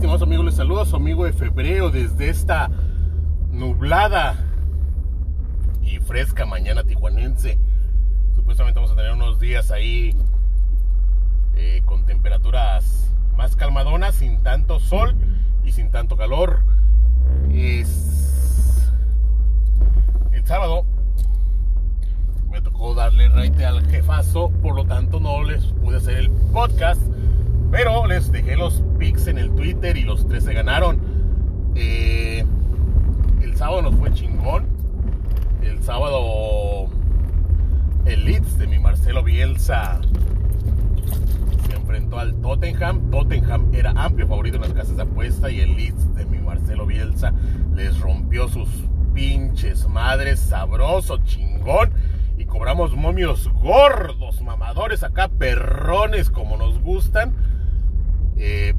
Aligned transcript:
estimados 0.00 0.22
amigos? 0.22 0.46
Les 0.46 0.54
saluda 0.54 0.86
su 0.86 0.96
amigo 0.96 1.26
de 1.26 1.34
febrero 1.34 1.90
desde 1.90 2.30
esta 2.30 2.70
nublada 3.50 4.34
y 5.82 5.98
fresca 5.98 6.46
mañana 6.46 6.84
tijuanense. 6.84 7.58
Supuestamente 8.34 8.80
vamos 8.80 8.92
a 8.92 8.96
tener 8.96 9.12
unos 9.12 9.38
días 9.38 9.70
ahí 9.70 10.16
eh, 11.54 11.82
con 11.84 12.06
temperaturas 12.06 13.12
más 13.36 13.56
calmadonas, 13.56 14.14
sin 14.14 14.42
tanto 14.42 14.80
sol 14.80 15.14
y 15.66 15.72
sin 15.72 15.90
tanto 15.90 16.16
calor. 16.16 16.62
Es 17.52 18.90
el 20.32 20.46
sábado 20.46 20.86
me 22.50 22.62
tocó 22.62 22.94
darle 22.94 23.28
raite 23.28 23.66
al 23.66 23.86
jefazo, 23.86 24.48
por 24.62 24.74
lo 24.74 24.86
tanto 24.86 25.20
no 25.20 25.42
les 25.42 25.62
pude 25.66 25.98
hacer 25.98 26.16
el 26.16 26.30
podcast, 26.30 27.02
pero 27.70 28.06
les 28.06 28.30
dejé 28.32 28.56
los 28.56 28.82
pics 28.98 29.26
en 29.26 29.38
el 29.38 29.50
Twitter 29.54 29.96
y 29.96 30.02
los 30.02 30.26
tres 30.26 30.44
se 30.44 30.52
ganaron. 30.52 31.00
Eh, 31.74 32.44
el 33.42 33.56
sábado 33.56 33.82
nos 33.82 33.94
fue 33.94 34.12
chingón. 34.12 34.66
El 35.62 35.82
sábado 35.82 36.88
el 38.06 38.24
Leeds 38.24 38.58
de 38.58 38.66
mi 38.66 38.78
Marcelo 38.78 39.22
Bielsa 39.22 40.00
se 41.66 41.76
enfrentó 41.76 42.18
al 42.18 42.34
Tottenham. 42.40 43.10
Tottenham 43.10 43.68
era 43.72 43.90
amplio 43.90 44.26
favorito 44.26 44.56
en 44.56 44.62
las 44.62 44.72
casas 44.72 44.96
de 44.96 45.02
apuesta 45.02 45.50
y 45.50 45.60
el 45.60 45.76
Leeds 45.76 46.14
de 46.14 46.24
mi 46.24 46.38
Marcelo 46.38 46.86
Bielsa 46.86 47.32
les 47.74 48.00
rompió 48.00 48.48
sus 48.48 48.68
pinches 49.14 49.86
madres 49.88 50.40
sabroso, 50.40 51.18
chingón 51.18 51.92
y 52.38 52.46
cobramos 52.46 52.96
momios 52.96 53.48
gordos, 53.62 54.40
mamadores 54.40 55.02
acá, 55.02 55.28
perrones 55.28 56.30
como 56.30 56.56
nos 56.56 56.80
gustan. 56.80 57.49
Eh, 58.42 58.74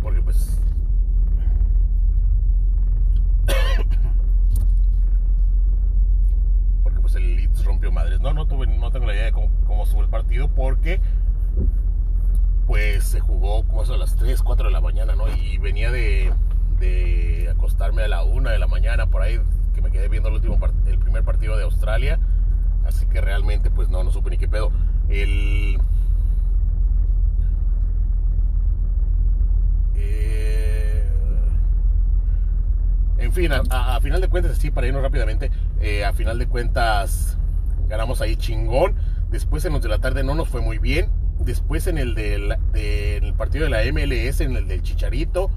porque 0.00 0.22
pues... 0.22 0.58
porque 6.82 7.00
pues 7.00 7.14
el 7.16 7.36
Leeds 7.36 7.62
rompió 7.66 7.92
madres. 7.92 8.18
No, 8.20 8.32
no, 8.32 8.46
tuve, 8.46 8.66
no 8.66 8.90
tengo 8.90 9.04
la 9.04 9.12
idea 9.12 9.26
de 9.26 9.32
cómo, 9.32 9.50
cómo 9.66 9.84
estuvo 9.84 10.00
el 10.00 10.08
partido 10.08 10.48
porque 10.48 10.98
pues 12.66 13.04
se 13.04 13.20
jugó 13.20 13.64
como 13.64 13.82
eso 13.82 13.92
a 13.94 13.98
las 13.98 14.16
3, 14.16 14.42
4 14.42 14.68
de 14.68 14.72
la 14.72 14.80
mañana, 14.80 15.14
¿no? 15.14 15.28
Y 15.28 15.58
venía 15.58 15.90
de, 15.90 16.32
de 16.80 17.48
acostarme 17.50 18.02
a 18.02 18.08
la 18.08 18.24
1 18.24 18.48
de 18.48 18.58
la 18.58 18.66
mañana 18.66 19.06
por 19.08 19.20
ahí 19.20 19.38
que 19.74 19.82
me 19.82 19.90
quedé 19.90 20.08
viendo 20.08 20.30
el 20.30 20.36
último 20.36 20.58
el 20.86 20.98
primer 20.98 21.22
partido 21.22 21.54
de 21.58 21.64
Australia. 21.64 22.18
Así 22.86 23.04
que 23.04 23.20
realmente 23.20 23.70
pues 23.70 23.90
no, 23.90 24.02
no 24.02 24.10
supe 24.10 24.30
ni 24.30 24.38
qué 24.38 24.48
pedo. 24.48 24.72
El... 25.10 25.78
fin, 33.36 33.52
a, 33.52 34.00
final 34.00 34.20
de 34.22 34.28
cuentas, 34.28 34.56
sí, 34.56 34.70
para 34.70 34.86
irnos 34.86 35.02
rápidamente, 35.02 35.50
eh, 35.80 36.06
a 36.06 36.14
final 36.14 36.38
de 36.38 36.46
cuentas 36.46 37.36
ganamos 37.86 38.22
ahí 38.22 38.36
chingón. 38.36 38.94
Después 39.30 39.64
en 39.66 39.74
los 39.74 39.82
de 39.82 39.90
la 39.90 39.98
tarde 39.98 40.24
no 40.24 40.34
nos 40.34 40.48
fue 40.48 40.62
muy 40.62 40.78
bien. 40.78 41.10
Después 41.38 41.86
en 41.86 41.98
el 41.98 42.14
del, 42.14 42.56
partido 43.36 43.64
de 43.64 43.70
la 43.70 43.82
MLS, 43.92 44.40
en 44.40 44.56
el 44.56 44.66
del 44.66 44.82
Chicharito, 44.82 45.50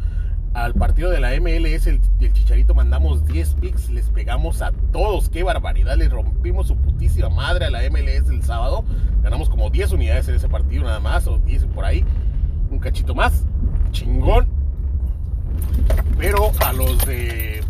al 0.53 0.73
partido 0.73 1.09
de 1.09 1.21
la 1.21 1.29
MLS, 1.39 1.87
el, 1.87 2.01
el, 2.19 2.33
Chicharito, 2.33 2.75
mandamos 2.75 3.25
10 3.25 3.55
picks, 3.55 3.89
les 3.89 4.09
pegamos 4.09 4.61
a 4.61 4.73
todos, 4.91 5.29
qué 5.29 5.43
barbaridad, 5.43 5.95
les 5.95 6.11
rompimos 6.11 6.67
su 6.67 6.75
putísima 6.75 7.29
madre 7.29 7.65
a 7.65 7.69
la 7.69 7.79
MLS 7.89 8.29
el 8.29 8.43
sábado, 8.43 8.83
ganamos 9.23 9.49
como 9.49 9.69
10 9.69 9.93
unidades 9.93 10.27
en 10.27 10.35
ese 10.35 10.49
partido 10.49 10.83
nada 10.83 10.99
más, 10.99 11.27
o 11.27 11.37
10 11.37 11.67
por 11.67 11.85
ahí, 11.85 12.03
un 12.69 12.79
cachito 12.79 13.15
más, 13.15 13.45
chingón, 13.91 14.58
pero 16.17 16.51
a 16.65 16.73
los 16.73 16.97
de, 17.05 17.63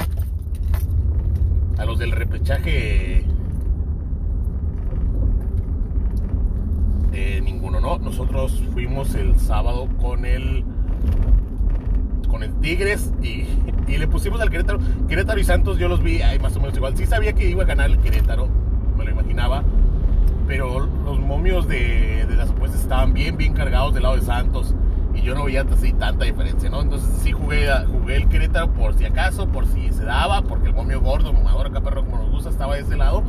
a 1.77 1.85
los 1.85 1.99
del 1.99 2.11
repechaje, 2.11 3.23
eh, 7.13 7.41
ninguno, 7.43 7.79
¿no? 7.79 7.99
Nosotros 7.99 8.63
fuimos 8.73 9.13
el 9.15 9.39
sábado 9.39 9.87
con 10.01 10.25
el 10.25 10.63
con 12.27 12.43
el 12.43 12.53
Tigres 12.59 13.11
y, 13.21 13.45
y, 13.87 13.97
le 13.97 14.07
pusimos 14.07 14.41
al 14.41 14.49
Querétaro. 14.49 14.79
Querétaro 15.07 15.39
y 15.39 15.43
Santos 15.43 15.77
yo 15.77 15.87
los 15.87 16.01
vi 16.01 16.21
ahí 16.21 16.39
más 16.39 16.55
o 16.55 16.59
menos 16.59 16.75
igual. 16.75 16.97
Sí 16.97 17.05
sabía 17.05 17.33
que 17.33 17.49
iba 17.49 17.63
a 17.63 17.65
ganar 17.65 17.89
el 17.89 17.99
Querétaro, 17.99 18.47
me 18.97 19.05
lo 19.05 19.11
imaginaba. 19.11 19.63
Pero 20.47 20.79
los 20.79 21.19
momios 21.19 21.67
de, 21.67 22.25
de 22.27 22.35
las 22.35 22.49
apuestas 22.49 22.81
estaban 22.81 23.13
bien, 23.13 23.37
bien 23.37 23.53
cargados 23.53 23.93
del 23.93 24.03
lado 24.03 24.15
de 24.15 24.23
Santos. 24.23 24.73
Y 25.19 25.21
yo 25.21 25.35
no 25.35 25.45
veía 25.45 25.65
así 25.69 25.91
tanta 25.91 26.23
diferencia, 26.23 26.69
¿no? 26.69 26.81
Entonces 26.81 27.09
sí 27.21 27.33
jugué, 27.33 27.67
jugué 27.87 28.15
el 28.15 28.29
Querétaro 28.29 28.71
por 28.71 28.93
si 28.93 29.03
acaso, 29.03 29.47
por 29.47 29.67
si 29.67 29.91
se 29.91 30.05
daba, 30.05 30.41
porque 30.43 30.69
el 30.69 30.73
momio 30.73 31.01
gordo, 31.01 31.33
mamador 31.33 31.67
acá 31.67 31.81
perro 31.81 32.05
como 32.05 32.23
nos 32.23 32.31
gusta, 32.31 32.49
estaba 32.49 32.75
de 32.75 32.81
ese 32.81 32.95
lado. 32.95 33.23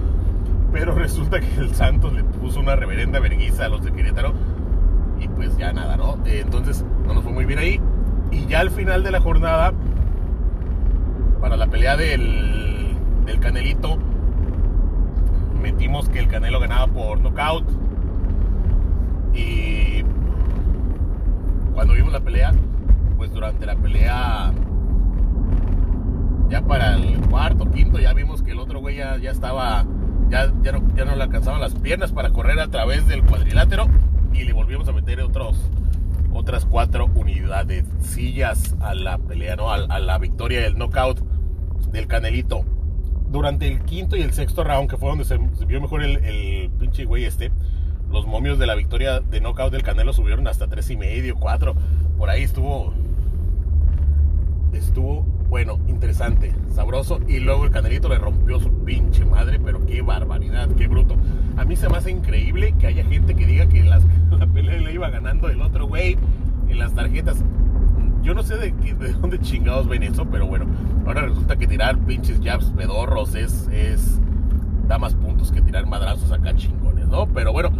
Pero 0.72 0.94
resulta 0.94 1.40
que 1.40 1.52
el 1.58 1.74
Santos 1.74 2.12
le 2.12 2.22
puso 2.22 2.60
una 2.60 2.76
reverenda 2.76 3.18
verguiza 3.18 3.64
a 3.64 3.68
los 3.68 3.82
de 3.82 3.92
Querétaro. 3.92 4.34
Y 5.18 5.26
pues 5.28 5.56
ya 5.56 5.72
nada, 5.72 5.96
¿no? 5.96 6.16
Eh, 6.26 6.42
entonces 6.44 6.84
no 7.06 7.14
nos 7.14 7.24
fue 7.24 7.32
muy 7.32 7.44
bien 7.44 7.58
ahí. 7.58 7.80
Y 8.30 8.46
ya 8.46 8.60
al 8.60 8.70
final 8.70 9.02
de 9.02 9.10
la 9.10 9.20
jornada, 9.20 9.72
para 11.40 11.56
la 11.56 11.66
pelea 11.66 11.96
del, 11.96 12.94
del 13.26 13.40
Canelito, 13.40 13.98
metimos 15.60 16.08
que 16.08 16.20
el 16.20 16.28
Canelo 16.28 16.60
ganaba 16.60 16.86
por 16.86 17.18
knockout. 17.18 17.64
Y 19.34 20.04
cuando 21.80 21.94
vimos 21.94 22.12
la 22.12 22.20
pelea, 22.20 22.52
pues 23.16 23.32
durante 23.32 23.64
la 23.64 23.74
pelea, 23.74 24.52
ya 26.50 26.60
para 26.60 26.96
el 26.96 27.18
cuarto, 27.22 27.70
quinto, 27.70 27.98
ya 27.98 28.12
vimos 28.12 28.42
que 28.42 28.50
el 28.50 28.58
otro 28.58 28.80
güey 28.80 28.96
ya, 28.96 29.16
ya 29.16 29.30
estaba, 29.30 29.86
ya, 30.28 30.52
ya, 30.62 30.72
no, 30.72 30.82
ya 30.94 31.06
no 31.06 31.16
le 31.16 31.22
alcanzaban 31.22 31.58
las 31.58 31.74
piernas 31.74 32.12
para 32.12 32.32
correr 32.32 32.60
a 32.60 32.68
través 32.68 33.06
del 33.08 33.22
cuadrilátero. 33.22 33.88
Y 34.34 34.44
le 34.44 34.52
volvimos 34.52 34.88
a 34.88 34.92
meter 34.92 35.22
otros 35.22 35.56
otras 36.34 36.66
cuatro 36.66 37.06
unidades 37.14 37.86
sillas 38.00 38.76
a 38.80 38.94
la 38.94 39.16
pelea, 39.16 39.56
¿no? 39.56 39.70
A, 39.70 39.76
a, 39.76 40.00
la 40.00 40.18
victoria 40.18 40.60
del 40.60 40.76
knockout 40.76 41.20
del 41.92 42.06
Canelito. 42.08 42.62
Durante 43.30 43.66
el 43.66 43.80
quinto 43.86 44.16
y 44.16 44.20
el 44.20 44.34
sexto 44.34 44.64
round, 44.64 44.90
que 44.90 44.98
fue 44.98 45.08
donde 45.08 45.24
se, 45.24 45.38
vio 45.64 45.80
mejor 45.80 46.02
el, 46.02 46.22
el 46.26 46.70
pinche 46.72 47.06
güey 47.06 47.24
este, 47.24 47.50
los 48.10 48.26
momios 48.26 48.58
de 48.58 48.66
la 48.66 48.74
victoria 48.74 49.20
de 49.20 49.40
knockout 49.40 49.72
del 49.72 49.82
Canelo 49.82 50.12
subieron 50.12 50.46
hasta 50.48 50.66
tres 50.66 50.90
y 50.90 50.96
medio, 50.96 51.36
cuatro. 51.36 51.74
Por 52.18 52.28
ahí 52.30 52.42
estuvo. 52.42 52.92
Estuvo, 54.72 55.22
bueno, 55.48 55.78
interesante, 55.88 56.54
sabroso. 56.74 57.20
Y 57.28 57.40
luego 57.40 57.64
el 57.64 57.70
Canelito 57.70 58.08
le 58.08 58.18
rompió 58.18 58.60
su 58.60 58.70
pinche 58.84 59.24
madre, 59.24 59.58
pero 59.58 59.84
qué 59.84 60.02
barbaridad, 60.02 60.68
qué 60.76 60.86
bruto. 60.86 61.16
A 61.56 61.64
mí 61.64 61.76
se 61.76 61.88
me 61.88 61.96
hace 61.96 62.10
increíble 62.10 62.74
que 62.78 62.86
haya 62.86 63.04
gente 63.04 63.34
que 63.34 63.46
diga 63.46 63.66
que 63.66 63.82
la 64.30 64.46
pelea 64.46 64.80
le 64.80 64.92
iba 64.92 65.10
ganando 65.10 65.48
el 65.48 65.60
otro 65.60 65.86
güey 65.86 66.16
en 66.68 66.78
las 66.78 66.94
tarjetas. 66.94 67.44
Yo 68.22 68.34
no 68.34 68.42
sé 68.42 68.56
de, 68.56 68.72
de, 68.72 69.12
dónde 69.14 69.38
chingados 69.40 69.88
ven 69.88 70.02
eso, 70.02 70.26
pero 70.26 70.46
bueno, 70.46 70.66
ahora 71.06 71.22
resulta 71.22 71.56
que 71.56 71.66
tirar 71.66 71.98
pinches 71.98 72.38
jabs 72.42 72.66
pedorros 72.76 73.34
es, 73.34 73.66
es 73.68 74.20
da 74.86 74.98
más 74.98 75.14
puntos 75.14 75.50
que 75.52 75.62
tirar 75.62 75.86
madrazos 75.86 76.30
acá 76.32 76.54
chingones, 76.54 77.08
¿no? 77.08 77.26
Pero 77.28 77.52
bueno, 77.52 77.70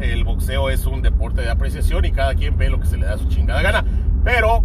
el 0.00 0.24
boxeo 0.24 0.70
es 0.70 0.86
un 0.86 1.02
deporte 1.02 1.42
de 1.42 1.50
apreciación 1.50 2.04
y 2.04 2.12
cada 2.12 2.34
quien 2.34 2.56
ve 2.56 2.70
lo 2.70 2.80
que 2.80 2.86
se 2.86 2.96
le 2.96 3.06
da 3.06 3.18
su 3.18 3.28
chingada 3.28 3.62
gana. 3.62 3.84
Pero 4.24 4.64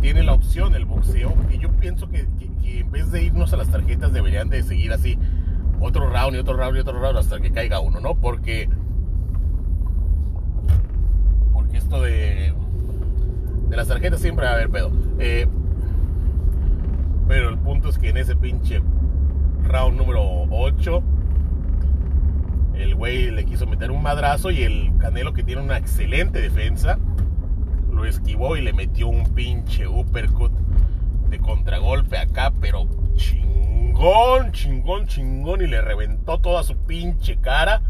tiene 0.00 0.24
la 0.24 0.32
opción 0.32 0.74
el 0.74 0.84
boxeo 0.84 1.34
y 1.50 1.58
yo 1.58 1.70
pienso 1.72 2.08
que, 2.08 2.26
en 2.64 2.90
vez 2.90 3.10
de 3.12 3.22
irnos 3.22 3.52
a 3.52 3.56
las 3.56 3.68
tarjetas 3.68 4.12
deberían 4.12 4.48
de 4.48 4.62
seguir 4.62 4.92
así 4.92 5.18
otro 5.80 6.10
round 6.10 6.34
y 6.34 6.38
otro 6.38 6.56
round 6.56 6.76
y 6.76 6.80
otro 6.80 6.98
round 6.98 7.18
hasta 7.18 7.40
que 7.40 7.52
caiga 7.52 7.80
uno, 7.80 8.00
¿no? 8.00 8.14
Porque 8.14 8.68
porque 11.52 11.76
esto 11.76 12.02
de 12.02 12.52
de 13.68 13.76
las 13.76 13.88
tarjetas 13.88 14.20
siempre 14.20 14.44
va 14.44 14.52
a 14.52 14.54
haber 14.54 14.70
pedo. 14.70 14.90
Eh, 15.18 15.46
pero 17.28 17.48
el 17.48 17.58
punto 17.58 17.88
es 17.88 17.98
que 17.98 18.10
en 18.10 18.16
ese 18.16 18.36
pinche 18.36 18.82
round 19.64 19.96
número 19.96 20.22
8 20.50 21.02
el 21.02 21.11
güey 23.02 23.32
le 23.32 23.44
quiso 23.44 23.66
meter 23.66 23.90
un 23.90 24.00
madrazo 24.00 24.52
y 24.52 24.62
el 24.62 24.96
Canelo 24.98 25.32
que 25.32 25.42
tiene 25.42 25.60
una 25.60 25.76
excelente 25.76 26.40
defensa 26.40 27.00
lo 27.90 28.04
esquivó 28.04 28.56
y 28.56 28.60
le 28.60 28.72
metió 28.72 29.08
un 29.08 29.34
pinche 29.34 29.88
uppercut 29.88 30.52
de 31.28 31.40
contragolpe 31.40 32.16
acá, 32.16 32.52
pero 32.60 32.86
chingón, 33.16 34.52
chingón, 34.52 35.08
chingón 35.08 35.62
y 35.62 35.66
le 35.66 35.82
reventó 35.82 36.38
toda 36.38 36.62
su 36.62 36.76
pinche 36.76 37.38
cara. 37.40 37.82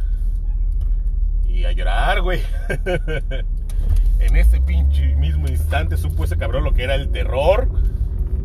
Y 1.46 1.66
a 1.66 1.72
llorar, 1.72 2.22
güey. 2.22 2.40
en 4.18 4.36
ese 4.38 4.62
pinche 4.62 5.14
mismo 5.16 5.46
instante 5.46 5.98
supo 5.98 6.24
ese 6.24 6.38
cabrón 6.38 6.64
lo 6.64 6.72
que 6.72 6.84
era 6.84 6.94
el 6.94 7.10
terror. 7.10 7.68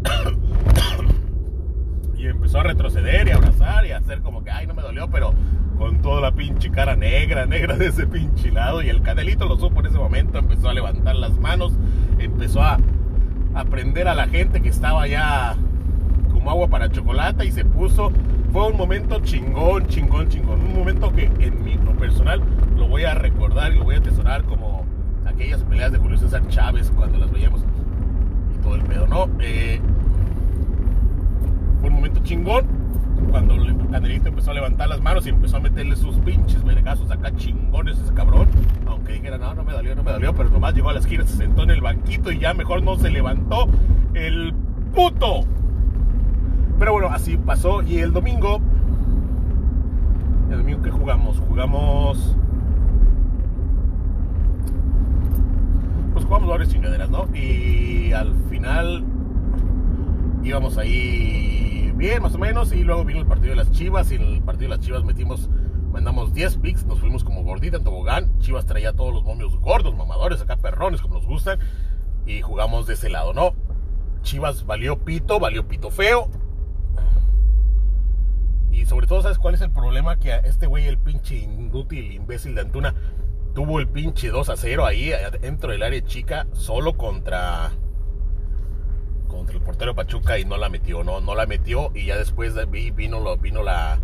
Y 2.18 2.26
empezó 2.26 2.60
a 2.60 2.64
retroceder 2.64 3.28
y 3.28 3.32
a 3.32 3.36
abrazar 3.36 3.86
y 3.86 3.92
a 3.92 3.98
hacer 3.98 4.22
como 4.22 4.44
que, 4.44 4.50
ay, 4.50 4.66
no 4.66 4.74
me 4.74 4.82
dolió, 4.82 5.08
pero 5.08 5.36
con 5.78 6.02
toda 6.02 6.22
la 6.22 6.32
pinche 6.32 6.70
cara 6.72 6.96
negra, 6.96 7.46
negra 7.46 7.78
de 7.78 7.88
ese 7.88 8.08
pinche 8.08 8.52
lado. 8.52 8.82
Y 8.82 8.90
el 8.90 9.02
Canelito 9.02 9.46
lo 9.46 9.58
supo 9.58 9.80
en 9.80 9.88
ese 9.88 9.98
momento, 9.98 10.38
empezó 10.38 10.70
a 10.70 10.74
levantar 10.74 11.16
las 11.16 11.38
manos, 11.40 11.74
empezó 12.20 12.62
a, 12.62 12.80
a 13.54 13.66
prender 13.66 14.08
a 14.08 14.16
la 14.16 14.28
gente 14.28 14.62
que 14.62 14.70
estaba 14.70 15.08
ya 15.08 15.56
como 16.32 16.50
agua 16.50 16.68
para 16.68 16.90
chocolate 16.90 17.46
y 17.46 17.52
se 17.52 17.66
puso. 17.66 18.12
Fue 18.52 18.68
un 18.68 18.78
momento 18.78 19.20
chingón, 19.20 19.88
chingón, 19.88 20.30
chingón. 20.30 20.62
Un 20.62 20.76
momento 20.76 21.12
que 21.12 21.26
en 21.40 21.64
mi 21.64 21.76
lo 21.76 21.94
personal 21.94 22.42
lo 22.76 22.88
voy 22.88 23.04
a 23.04 23.14
recordar 23.14 23.74
y 23.74 23.78
lo 23.78 23.84
voy 23.84 23.96
a 23.96 24.00
atesorar 24.00 24.44
como 24.44 24.86
aquellas 25.26 25.62
peleas 25.64 25.92
de 25.92 25.98
Julio 25.98 26.18
César 26.18 26.48
Chávez 26.48 26.92
cuando 26.96 27.18
las 27.18 27.32
veíamos 27.32 27.62
y 28.56 28.64
todo 28.64 28.76
el 28.76 28.82
pedo, 28.84 29.08
¿no? 29.08 29.28
Eh, 29.40 29.80
fue 31.80 31.90
un 31.90 31.96
momento 31.96 32.22
chingón 32.24 32.77
cuando 33.30 33.56
el 33.56 33.76
Canelito 33.92 34.30
empezó 34.30 34.52
a 34.52 34.54
levantar 34.54 34.90
las 34.90 35.02
manos 35.02 35.26
y 35.26 35.30
empezó 35.30 35.58
a 35.58 35.60
meterle 35.60 35.96
sus 35.96 36.16
pinches 36.18 36.64
vergazos 36.64 37.10
acá 37.12 37.36
chingones 37.36 37.98
ese 38.00 38.14
cabrón. 38.14 38.48
Aunque 38.88 39.14
dijera, 39.14 39.38
no, 39.38 39.54
no 39.54 39.64
me 39.64 39.74
dolió, 39.74 39.96
no 39.96 40.04
me 40.04 40.12
dolió, 40.12 40.34
pero 40.34 40.50
nomás 40.50 40.74
llegó 40.74 40.90
a 40.90 40.94
la 40.94 41.00
esquina, 41.00 41.26
se 41.26 41.36
sentó 41.36 41.64
en 41.64 41.72
el 41.72 41.82
banquito 41.82 42.32
y 42.32 42.40
ya 42.40 42.54
mejor 42.54 42.84
no 42.84 42.98
se 42.98 43.10
levantó 43.10 43.68
el 44.14 44.54
puto. 44.94 45.46
Pero 46.80 46.94
bueno, 46.94 47.08
así 47.08 47.38
pasó. 47.38 47.82
Y 47.82 48.00
el 48.00 48.14
domingo, 48.14 48.60
el 50.50 50.58
domingo 50.58 50.82
que 50.82 50.92
jugamos, 50.92 51.40
jugamos. 51.40 52.36
Pues 56.14 56.26
jugamos 56.26 56.50
varias 56.50 56.70
chingaderas, 56.70 57.10
¿no? 57.10 57.28
Y 57.36 58.12
al 58.12 58.34
final 58.50 59.04
íbamos 60.44 60.78
ahí 60.78 61.77
bien, 61.98 62.22
más 62.22 62.36
o 62.36 62.38
menos. 62.38 62.72
Y 62.72 62.84
luego 62.84 63.04
vino 63.04 63.20
el 63.20 63.26
partido 63.26 63.50
de 63.50 63.56
las 63.56 63.72
Chivas. 63.72 64.12
Y 64.12 64.16
en 64.16 64.22
el 64.22 64.42
partido 64.42 64.70
de 64.70 64.78
las 64.78 64.86
Chivas 64.86 65.04
metimos, 65.04 65.50
mandamos 65.92 66.34
10 66.34 66.58
picks. 66.58 66.86
Nos 66.86 67.00
fuimos 67.00 67.24
como 67.24 67.44
gordita 67.44 67.78
en 67.78 67.84
tobogán. 67.84 68.40
Chivas 68.40 68.66
traía 68.66 68.94
todos 68.94 69.14
los 69.14 69.24
momios 69.24 69.58
gordos, 69.58 69.96
mamadores, 69.96 70.42
acá 70.42 70.58
perrones, 70.58 71.02
como 71.02 71.16
nos 71.16 71.26
gustan. 71.26 71.60
Y 72.26 72.42
jugamos 72.42 72.88
de 72.88 72.94
ese 72.94 73.10
lado, 73.10 73.34
¿no? 73.34 73.54
Chivas 74.22 74.66
valió 74.66 75.00
pito, 75.00 75.40
valió 75.40 75.68
pito 75.68 75.90
feo. 75.90 76.30
Y 78.72 78.86
sobre 78.86 79.08
todo, 79.08 79.22
¿sabes 79.22 79.40
cuál 79.40 79.56
es 79.56 79.62
el 79.62 79.72
problema? 79.72 80.18
Que 80.18 80.34
a 80.34 80.38
este 80.38 80.68
güey, 80.68 80.86
el 80.86 80.98
pinche 80.98 81.38
inútil, 81.38 82.12
imbécil 82.12 82.54
de 82.54 82.62
Antuna, 82.62 82.94
tuvo 83.56 83.80
el 83.80 83.88
pinche 83.88 84.30
2 84.30 84.50
a 84.50 84.56
0 84.56 84.86
ahí 84.86 85.12
dentro 85.42 85.72
del 85.72 85.82
área 85.82 86.04
chica, 86.06 86.46
solo 86.52 86.96
contra 86.96 87.72
el 89.52 89.62
portero 89.62 89.96
Pachuca 89.96 90.40
y 90.40 90.46
no 90.46 90.58
la 90.58 90.70
metió, 90.70 91.04
no, 91.04 91.22
no 91.22 91.36
la 91.36 91.46
metió 91.46 91.92
y 91.94 92.06
ya 92.06 92.18
después 92.18 92.54
vino, 92.70 93.20
lo, 93.20 93.38
vino 93.38 93.64
la, 93.64 94.00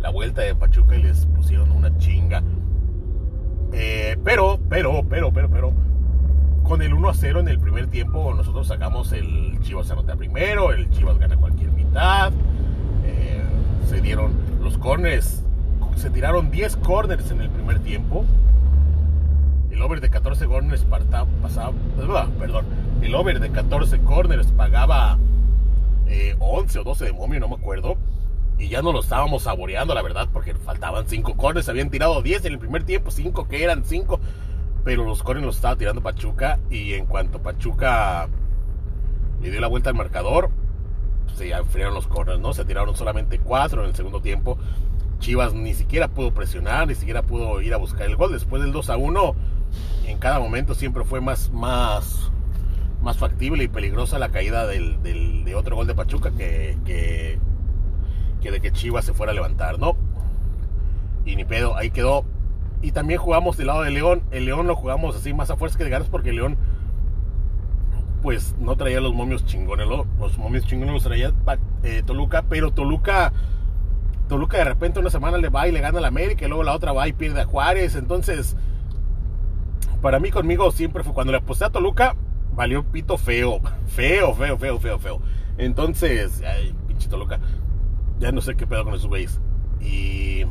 la 0.00 0.10
vuelta 0.10 0.42
de 0.42 0.54
Pachuca 0.54 0.96
y 0.96 1.02
les 1.02 1.26
pusieron 1.26 1.72
una 1.72 1.96
chinga. 1.98 2.42
Eh, 3.72 4.16
pero, 4.22 4.60
pero, 4.68 5.02
pero, 5.08 5.32
pero, 5.32 5.48
pero, 5.48 5.72
con 6.62 6.82
el 6.82 6.92
1 6.92 7.08
a 7.08 7.14
0 7.14 7.40
en 7.40 7.48
el 7.48 7.58
primer 7.58 7.86
tiempo 7.88 8.34
nosotros 8.34 8.68
sacamos 8.68 9.12
el 9.12 9.58
Chivas 9.62 9.90
anota 9.90 10.14
primero, 10.16 10.72
el 10.72 10.90
Chivas 10.90 11.18
gana 11.18 11.36
cualquier 11.36 11.70
mitad, 11.72 12.32
eh, 13.04 13.42
se 13.88 14.00
dieron 14.00 14.32
los 14.60 14.78
corners, 14.78 15.42
se 15.96 16.10
tiraron 16.10 16.50
10 16.50 16.76
corners 16.76 17.30
en 17.30 17.40
el 17.40 17.50
primer 17.50 17.78
tiempo. 17.80 18.24
El 19.70 19.80
over 19.80 20.00
de 20.00 20.10
14 20.10 20.46
corners 20.46 20.84
pasaba, 20.84 21.72
perdón, 21.96 22.64
el 23.02 23.14
over 23.14 23.40
de 23.40 23.50
14 23.50 24.00
corners 24.00 24.46
pagaba 24.52 25.18
11 26.38 26.78
eh, 26.78 26.80
o 26.80 26.84
12 26.84 27.04
de 27.06 27.12
momio, 27.12 27.40
no 27.40 27.48
me 27.48 27.56
acuerdo. 27.56 27.96
Y 28.58 28.68
ya 28.68 28.82
no 28.82 28.92
lo 28.92 29.00
estábamos 29.00 29.42
saboreando, 29.42 29.94
la 29.94 30.02
verdad, 30.02 30.28
porque 30.32 30.54
faltaban 30.54 31.08
5 31.08 31.36
corners. 31.36 31.68
Habían 31.68 31.90
tirado 31.90 32.22
10 32.22 32.44
en 32.44 32.52
el 32.52 32.58
primer 32.58 32.84
tiempo, 32.84 33.10
5 33.10 33.48
que 33.48 33.64
eran 33.64 33.84
5. 33.84 34.20
Pero 34.84 35.04
los 35.04 35.22
corners 35.22 35.46
los 35.46 35.56
estaba 35.56 35.76
tirando 35.76 36.00
Pachuca. 36.00 36.60
Y 36.70 36.92
en 36.92 37.06
cuanto 37.06 37.42
Pachuca 37.42 38.28
le 39.40 39.50
dio 39.50 39.60
la 39.60 39.66
vuelta 39.66 39.90
al 39.90 39.96
marcador, 39.96 40.50
se 41.34 41.50
enfriaron 41.50 41.94
los 41.94 42.06
corners, 42.06 42.40
¿no? 42.40 42.52
Se 42.52 42.64
tiraron 42.64 42.94
solamente 42.94 43.38
4 43.38 43.82
en 43.82 43.88
el 43.88 43.96
segundo 43.96 44.20
tiempo. 44.20 44.58
Chivas 45.18 45.54
ni 45.54 45.74
siquiera 45.74 46.08
pudo 46.08 46.32
presionar, 46.32 46.86
ni 46.86 46.94
siquiera 46.94 47.22
pudo 47.22 47.60
ir 47.60 47.74
a 47.74 47.78
buscar 47.78 48.06
el 48.06 48.16
gol. 48.16 48.32
Después 48.32 48.62
del 48.62 48.72
2 48.72 48.90
a 48.90 48.96
1, 48.96 49.34
en 50.06 50.18
cada 50.18 50.38
momento 50.38 50.74
siempre 50.74 51.04
fue 51.04 51.20
más, 51.20 51.50
más 51.50 52.30
más 53.02 53.18
factible 53.18 53.64
y 53.64 53.68
peligrosa 53.68 54.18
la 54.18 54.30
caída 54.30 54.66
del, 54.66 55.02
de 55.02 55.54
otro 55.54 55.76
gol 55.76 55.86
de 55.86 55.94
Pachuca 55.94 56.30
que, 56.30 56.78
que, 56.84 58.50
de 58.50 58.60
que 58.60 58.72
Chivas 58.72 59.04
se 59.04 59.12
fuera 59.12 59.32
a 59.32 59.34
levantar, 59.34 59.78
¿no? 59.78 59.96
Y 61.24 61.36
ni 61.36 61.44
pedo, 61.44 61.76
ahí 61.76 61.90
quedó. 61.90 62.24
Y 62.80 62.92
también 62.92 63.20
jugamos 63.20 63.56
del 63.56 63.68
lado 63.68 63.82
de 63.82 63.90
León. 63.90 64.22
El 64.30 64.44
León 64.44 64.66
lo 64.66 64.74
jugamos 64.74 65.16
así 65.16 65.32
más 65.34 65.50
a 65.50 65.56
fuerza 65.56 65.78
que 65.78 65.84
de 65.84 65.90
ganas 65.90 66.08
porque 66.08 66.32
León 66.32 66.56
pues 68.22 68.54
no 68.58 68.76
traía 68.76 69.00
los 69.00 69.14
momios 69.14 69.44
chingones. 69.44 69.86
Los 69.86 70.38
momios 70.38 70.66
chingones 70.66 70.94
los 70.94 71.02
traía 71.04 71.32
eh, 71.82 72.02
Toluca, 72.04 72.42
pero 72.48 72.72
Toluca 72.72 73.32
Toluca 74.28 74.56
de 74.56 74.64
repente 74.64 74.98
una 74.98 75.10
semana 75.10 75.36
le 75.36 75.48
va 75.48 75.68
y 75.68 75.72
le 75.72 75.80
gana 75.80 75.98
a 75.98 76.00
la 76.00 76.08
América 76.08 76.44
y 76.46 76.48
luego 76.48 76.62
la 76.62 76.74
otra 76.74 76.92
va 76.92 77.06
y 77.06 77.12
pierde 77.12 77.42
a 77.42 77.44
Juárez. 77.44 77.96
Entonces, 77.96 78.56
para 80.00 80.18
mí 80.20 80.30
conmigo 80.30 80.70
siempre 80.72 81.04
fue 81.04 81.12
cuando 81.12 81.32
le 81.32 81.38
aposté 81.38 81.66
a 81.66 81.70
Toluca, 81.70 82.16
valió 82.54 82.84
pito 82.84 83.18
feo. 83.18 83.60
Feo, 83.86 84.34
feo, 84.34 84.58
feo, 84.58 84.78
feo, 84.78 84.98
feo. 84.98 85.20
Entonces, 85.58 86.42
ay, 86.46 86.74
pinchito 86.86 87.16
loca. 87.16 87.40
Ya 88.18 88.32
no 88.32 88.40
sé 88.40 88.54
qué 88.56 88.66
pedo 88.66 88.84
con 88.84 88.94
esos 88.94 89.08
güeyes. 89.08 89.40
Y. 89.80 90.44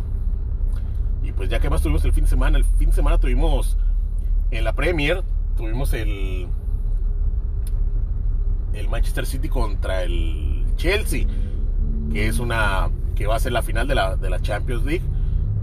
Y 1.24 1.32
pues 1.34 1.50
ya 1.50 1.60
que 1.60 1.70
más 1.70 1.82
tuvimos 1.82 2.04
el 2.06 2.14
fin 2.14 2.24
de 2.24 2.30
semana. 2.30 2.58
El 2.58 2.66
fin 2.66 2.90
de 2.90 2.96
semana 2.96 3.18
tuvimos 3.18 3.78
en 4.52 4.64
la 4.64 4.74
Premier. 4.74 5.24
Tuvimos 5.56 5.94
el. 5.94 6.48
El 8.74 8.90
Manchester 8.90 9.26
City 9.26 9.50
contra 9.50 10.04
el 10.04 10.66
Chelsea. 10.76 11.26
Que 12.12 12.28
es 12.28 12.40
una. 12.40 12.90
Que 13.16 13.28
va 13.28 13.36
a 13.36 13.40
ser 13.40 13.52
la 13.52 13.62
final 13.62 13.88
de 13.88 13.96
la, 13.96 14.16
de 14.16 14.30
la 14.30 14.40
Champions 14.40 14.84
League. 14.84 15.06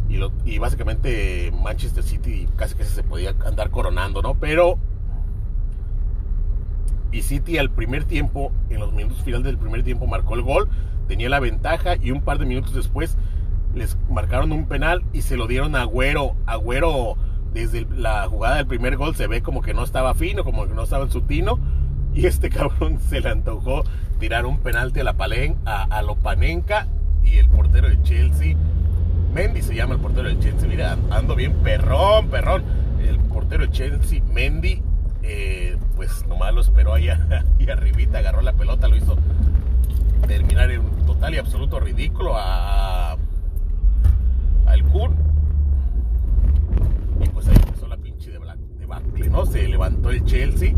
Y, 0.08 0.16
lo, 0.16 0.32
y 0.46 0.56
básicamente 0.56 1.52
Manchester 1.52 2.02
City 2.02 2.48
casi 2.56 2.74
que 2.74 2.84
se 2.84 3.02
podía 3.02 3.34
andar 3.44 3.70
coronando, 3.70 4.22
¿no? 4.22 4.34
Pero 4.36 4.78
y 7.12 7.22
City 7.22 7.58
al 7.58 7.70
primer 7.70 8.04
tiempo, 8.04 8.52
en 8.70 8.80
los 8.80 8.92
minutos 8.92 9.22
finales 9.22 9.44
del 9.44 9.58
primer 9.58 9.82
tiempo, 9.82 10.06
marcó 10.06 10.34
el 10.34 10.42
gol, 10.42 10.68
tenía 11.06 11.28
la 11.28 11.40
ventaja 11.40 11.96
y 11.96 12.10
un 12.10 12.20
par 12.20 12.38
de 12.38 12.46
minutos 12.46 12.74
después 12.74 13.16
les 13.74 13.96
marcaron 14.10 14.52
un 14.52 14.66
penal 14.66 15.02
y 15.12 15.22
se 15.22 15.36
lo 15.36 15.46
dieron 15.46 15.76
a 15.76 15.82
Agüero. 15.82 16.36
Agüero, 16.46 17.16
desde 17.52 17.86
la 17.96 18.26
jugada 18.26 18.56
del 18.56 18.66
primer 18.66 18.96
gol, 18.96 19.14
se 19.14 19.26
ve 19.26 19.42
como 19.42 19.62
que 19.62 19.74
no 19.74 19.84
estaba 19.84 20.14
fino, 20.14 20.44
como 20.44 20.66
que 20.66 20.74
no 20.74 20.82
estaba 20.82 21.04
en 21.04 21.10
su 21.10 21.22
tino. 21.22 21.58
Y 22.14 22.26
este 22.26 22.50
cabrón 22.50 22.98
se 23.00 23.20
le 23.20 23.28
antojó 23.28 23.84
tirar 24.18 24.46
un 24.46 24.58
penalti 24.58 25.00
a 25.00 25.04
la 25.04 25.16
Palen, 25.16 25.56
a, 25.64 25.84
a 25.84 26.02
Lopanenka 26.02 26.88
y 27.24 27.36
el 27.38 27.48
portero 27.48 27.88
de 27.88 28.02
Chelsea. 28.02 28.56
Mendy 29.32 29.62
se 29.62 29.74
llama 29.74 29.94
el 29.94 30.00
portero 30.00 30.28
de 30.28 30.38
Chelsea. 30.38 30.68
Mira, 30.68 30.96
ando 31.10 31.34
bien 31.36 31.54
perrón, 31.62 32.28
perrón. 32.28 32.64
El 33.00 33.18
portero 33.18 33.64
de 33.64 33.70
Chelsea, 33.70 34.22
Mendy, 34.32 34.82
eh, 35.22 35.76
pues 35.96 36.26
nomás 36.26 36.54
lo 36.54 36.60
esperó 36.60 36.94
ahí, 36.94 37.08
ahí 37.58 37.70
arribita, 37.70 38.18
agarró 38.18 38.40
la 38.40 38.52
pelota, 38.52 38.88
lo 38.88 38.96
hizo 38.96 39.16
terminar 40.26 40.70
en 40.70 40.82
total 41.06 41.34
y 41.34 41.38
absoluto 41.38 41.80
ridículo 41.80 42.36
a, 42.36 43.16
al 44.66 44.82
Kun. 44.84 45.16
Y 47.24 47.28
pues 47.28 47.48
ahí 47.48 47.56
empezó 47.56 47.88
la 47.88 47.96
pinche 47.96 48.30
de, 48.30 48.38
de 48.38 49.30
¿no? 49.30 49.46
Se 49.46 49.66
levantó 49.66 50.10
el 50.10 50.24
Chelsea 50.24 50.74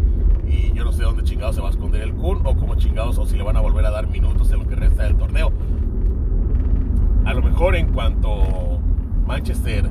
y 0.46 0.72
yo 0.72 0.84
no 0.84 0.92
sé 0.92 1.02
dónde 1.02 1.22
chingados 1.22 1.54
se 1.56 1.60
va 1.60 1.68
a 1.68 1.70
esconder 1.70 2.02
el 2.02 2.14
Kun 2.14 2.40
o 2.44 2.56
como 2.56 2.74
chingados 2.74 3.18
o 3.18 3.26
si 3.26 3.36
le 3.36 3.42
van 3.42 3.56
a 3.56 3.60
volver 3.60 3.84
a 3.86 3.90
dar 3.90 4.08
minutos 4.08 4.50
en 4.50 4.60
lo 4.60 4.66
que 4.66 4.74
resta 4.74 5.04
del 5.04 5.16
torneo. 5.16 5.52
A 7.24 7.34
lo 7.34 7.42
mejor 7.42 7.76
en 7.76 7.92
cuanto 7.92 8.80
Manchester 9.26 9.88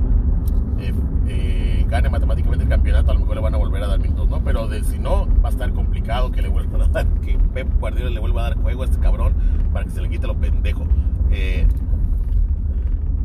eh, 0.79 0.93
eh, 1.27 1.85
gane 1.87 2.09
matemáticamente 2.09 2.63
el 2.63 2.69
campeonato, 2.69 3.11
a 3.11 3.13
lo 3.13 3.21
mejor 3.21 3.35
le 3.35 3.41
van 3.41 3.55
a 3.55 3.57
volver 3.57 3.83
a 3.83 3.87
dar 3.87 3.99
minutos, 3.99 4.18
¿no? 4.29 4.43
Pero 4.43 4.69
si 4.83 4.99
no, 4.99 5.27
va 5.41 5.49
a 5.49 5.51
estar 5.51 5.71
complicado 5.73 6.31
que 6.31 6.41
le 6.41 6.49
vuelvan 6.49 6.81
a 6.81 6.87
dar, 6.87 7.07
que 7.21 7.37
Pep 7.53 7.67
Guardiola 7.79 8.09
le 8.09 8.19
vuelva 8.19 8.41
a 8.41 8.49
dar 8.49 8.61
juego 8.61 8.83
a 8.83 8.85
este 8.85 8.99
cabrón 8.99 9.33
para 9.73 9.85
que 9.85 9.91
se 9.91 10.01
le 10.01 10.09
quite 10.09 10.27
lo 10.27 10.35
pendejo. 10.35 10.85
Eh, 11.31 11.67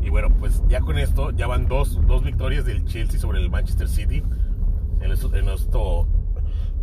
y 0.01 0.09
bueno, 0.09 0.29
pues 0.37 0.63
ya 0.67 0.81
con 0.81 0.97
esto, 0.97 1.31
ya 1.31 1.47
van 1.47 1.67
dos, 1.67 1.99
dos 2.05 2.23
victorias 2.23 2.65
del 2.65 2.85
Chelsea 2.85 3.19
sobre 3.19 3.39
el 3.39 3.49
Manchester 3.49 3.87
City 3.87 4.23
en 5.01 5.11
esto, 5.49 6.07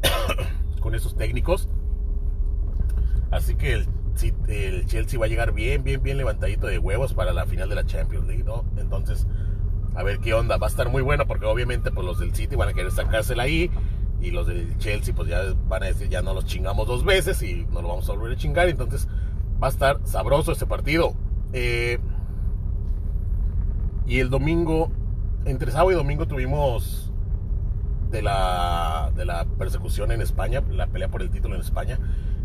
con 0.80 0.94
esos 0.94 1.16
técnicos. 1.16 1.68
Así 3.30 3.54
que 3.54 3.72
el, 3.72 3.88
el 4.48 4.86
Chelsea 4.86 5.18
va 5.18 5.26
a 5.26 5.28
llegar 5.28 5.52
bien, 5.52 5.84
bien, 5.84 6.02
bien 6.02 6.18
levantadito 6.18 6.66
de 6.66 6.78
huevos 6.78 7.14
para 7.14 7.32
la 7.32 7.46
final 7.46 7.68
de 7.68 7.76
la 7.76 7.84
Champions 7.84 8.26
League, 8.26 8.44
¿no? 8.44 8.64
Entonces, 8.76 9.26
a 9.94 10.02
ver 10.02 10.18
qué 10.18 10.34
onda. 10.34 10.56
Va 10.56 10.66
a 10.66 10.70
estar 10.70 10.88
muy 10.88 11.02
bueno 11.02 11.26
porque 11.26 11.46
obviamente 11.46 11.90
pues 11.90 12.06
los 12.06 12.18
del 12.18 12.34
City 12.34 12.56
van 12.56 12.68
a 12.68 12.72
querer 12.72 12.90
sacársela 12.90 13.44
ahí 13.44 13.70
y 14.22 14.30
los 14.30 14.46
del 14.46 14.78
Chelsea 14.78 15.14
pues 15.14 15.28
ya 15.28 15.42
van 15.68 15.82
a 15.82 15.86
decir 15.86 16.08
ya 16.08 16.22
no 16.22 16.32
los 16.32 16.46
chingamos 16.46 16.86
dos 16.86 17.04
veces 17.04 17.42
y 17.42 17.66
no 17.72 17.82
lo 17.82 17.88
vamos 17.88 18.08
a 18.08 18.12
volver 18.12 18.32
a 18.32 18.36
chingar. 18.36 18.68
Entonces 18.68 19.08
Va 19.62 19.68
a 19.68 19.70
estar 19.70 20.00
sabroso 20.02 20.50
este 20.50 20.66
partido. 20.66 21.14
Eh, 21.52 22.00
y 24.06 24.18
el 24.18 24.28
domingo, 24.28 24.90
entre 25.44 25.70
sábado 25.70 25.92
y 25.92 25.94
domingo 25.94 26.26
tuvimos 26.26 27.12
de 28.10 28.22
la, 28.22 29.12
de 29.14 29.24
la 29.24 29.44
persecución 29.44 30.10
en 30.10 30.20
España, 30.20 30.62
la 30.68 30.88
pelea 30.88 31.08
por 31.08 31.22
el 31.22 31.30
título 31.30 31.54
en 31.54 31.60
España. 31.60 32.00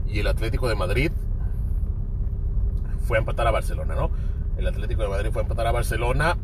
Y 0.08 0.20
el 0.20 0.28
Atlético 0.28 0.70
de 0.70 0.76
Madrid 0.76 1.12
fue 3.00 3.18
a 3.18 3.22
empatar 3.22 3.48
a 3.48 3.52
Barcelona, 3.52 3.96
¿no? 3.96 4.12
El 4.58 4.68
Atlético 4.68 5.02
de 5.02 5.10
Madrid 5.10 5.30
fue 5.32 5.42
a 5.42 5.46
empatar 5.46 5.66
a 5.66 5.72
Barcelona. 5.72 6.38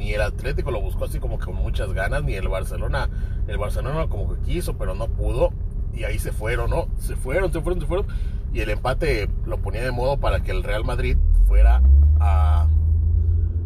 Ni 0.00 0.14
el 0.14 0.22
Atlético 0.22 0.70
lo 0.70 0.80
buscó 0.80 1.04
así 1.04 1.20
como 1.20 1.38
que 1.38 1.44
con 1.44 1.56
muchas 1.56 1.92
ganas, 1.92 2.24
ni 2.24 2.32
el 2.32 2.48
Barcelona. 2.48 3.10
El 3.46 3.58
Barcelona 3.58 4.06
como 4.08 4.34
que 4.34 4.40
quiso, 4.40 4.78
pero 4.78 4.94
no 4.94 5.08
pudo. 5.08 5.52
Y 5.92 6.04
ahí 6.04 6.18
se 6.18 6.32
fueron, 6.32 6.70
¿no? 6.70 6.88
Se 6.96 7.16
fueron, 7.16 7.52
se 7.52 7.60
fueron, 7.60 7.82
se 7.82 7.86
fueron. 7.86 8.06
Y 8.54 8.60
el 8.60 8.70
empate 8.70 9.28
lo 9.44 9.58
ponía 9.58 9.82
de 9.82 9.90
modo 9.90 10.16
para 10.16 10.40
que 10.40 10.52
el 10.52 10.62
Real 10.62 10.84
Madrid 10.84 11.18
fuera 11.46 11.82
a 12.18 12.66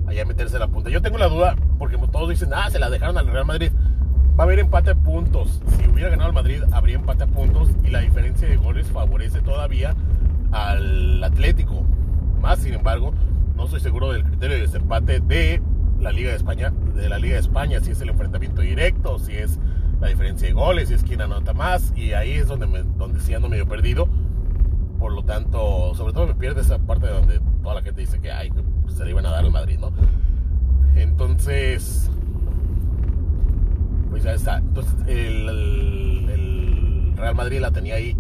a 0.09 0.25
meterse 0.25 0.59
la 0.59 0.67
punta. 0.67 0.91
Yo 0.91 1.03
tengo 1.03 1.19
la 1.19 1.29
duda, 1.29 1.55
porque 1.79 1.99
todos 1.99 2.29
dicen, 2.29 2.51
ah, 2.53 2.69
se 2.69 2.81
la 2.81 2.91
dejaron 2.91 3.17
al 3.17 3.29
Real 3.29 3.45
Madrid. 3.45 3.71
Va 4.39 4.43
a 4.43 4.47
haber 4.47 4.59
empate 4.59 4.91
a 4.91 4.95
puntos. 4.97 5.61
Si 5.77 5.89
hubiera 5.89 6.11
ganado 6.11 6.31
el 6.31 6.35
Madrid, 6.35 6.63
habría 6.73 6.97
empate 6.97 7.23
a 7.23 7.27
puntos 7.29 7.69
y 7.85 7.91
la 7.91 8.01
diferencia 8.01 8.49
de 8.49 8.57
goles 8.57 8.89
favorece 8.89 9.41
todavía 9.41 9.95
al 10.51 11.23
Atlético. 11.23 11.85
Más, 12.41 12.59
sin 12.59 12.75
embargo, 12.75 13.15
no 13.55 13.67
estoy 13.67 13.81
seguro 13.81 14.13
del 14.13 14.25
criterio 14.25 14.57
de 14.57 14.63
desempate 14.63 15.21
de 15.21 15.63
la 16.01 16.13
Liga 16.13 16.31
de 16.31 16.37
España, 16.37 16.73
de 16.95 17.09
la 17.09 17.19
Liga 17.19 17.35
de 17.35 17.41
España, 17.41 17.81
si 17.81 17.91
es 17.93 18.01
el 18.01 18.11
enfrentamiento 18.11 18.63
directo, 18.63 19.19
si 19.19 19.33
es 19.35 19.59
la 20.01 20.09
diferencia 20.09 20.49
de 20.49 20.55
goles, 20.55 20.89
si 20.89 20.95
es 20.95 21.03
quien 21.03 21.21
anota 21.21 21.55
más, 21.55 21.93
y 21.97 22.13
ahí 22.13 22.33
es 22.33 22.49
donde, 22.49 22.67
me, 22.67 22.83
donde 22.83 23.21
sí 23.21 23.35
ando 23.35 23.49
medio 23.49 23.67
perdido. 23.67 24.09
Por 24.99 25.13
lo 25.13 25.25
tanto, 25.25 25.95
sobre 25.95 26.13
todo 26.13 26.27
me 26.27 26.35
pierde 26.35 26.63
esa 26.63 26.79
parte 26.79 27.09
donde 27.09 27.41
toda 27.63 27.75
la 27.75 27.83
gente 27.83 28.01
dice 28.01 28.21
que 28.21 28.31
ay, 28.31 28.51
se 28.89 29.05
le 29.05 29.11
iban 29.11 29.27
a 29.27 29.31
dar 29.31 29.45
al 29.45 29.51
Madrid, 29.51 29.79
¿no? 29.79 29.93
Entonces, 30.95 32.11
pues 34.11 34.23
ya 34.23 34.33
está. 34.33 34.59
Entonces, 34.59 34.95
el, 35.07 36.29
el 36.31 37.13
Real 37.17 37.35
Madrid 37.35 37.61
la 37.61 37.71
tenía 37.71 37.97
ahí 37.97 38.17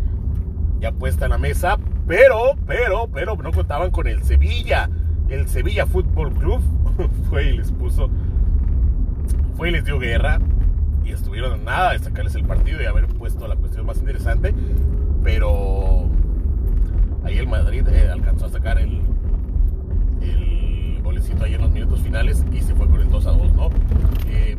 ya 0.80 0.92
puesta 0.92 1.26
en 1.26 1.30
la 1.30 1.38
mesa, 1.38 1.78
pero, 2.06 2.56
pero, 2.66 3.08
pero 3.12 3.36
no 3.36 3.52
contaban 3.52 3.90
con 3.90 4.06
el 4.06 4.22
Sevilla. 4.22 4.90
El 5.28 5.48
Sevilla 5.48 5.86
Fútbol 5.86 6.32
Club 6.34 6.60
fue 7.30 7.50
y 7.50 7.56
les 7.56 7.72
puso, 7.72 8.08
fue 9.56 9.68
y 9.68 9.72
les 9.72 9.84
dio 9.84 9.98
guerra. 9.98 10.40
Y 11.04 11.12
estuvieron 11.12 11.64
nada 11.64 11.92
de 11.92 11.98
sacarles 11.98 12.34
el 12.34 12.44
partido 12.44 12.82
y 12.82 12.86
haber 12.86 13.06
puesto 13.06 13.46
la 13.46 13.56
cuestión 13.56 13.84
más 13.84 13.98
interesante. 13.98 14.54
Pero 15.22 16.08
ahí 17.24 17.38
el 17.38 17.46
Madrid 17.46 17.86
eh, 17.88 18.08
alcanzó 18.10 18.46
a 18.46 18.50
sacar 18.50 18.78
el, 18.78 19.00
el 20.22 21.00
golecito 21.02 21.44
ahí 21.44 21.54
en 21.54 21.60
los 21.60 21.70
minutos 21.70 22.00
finales 22.00 22.44
y 22.52 22.60
se 22.60 22.74
fue 22.74 22.86
con 22.88 23.00
el 23.00 23.10
2 23.10 23.26
a 23.26 23.32
2, 23.32 23.52
¿no? 23.54 23.70
Eh, 24.28 24.56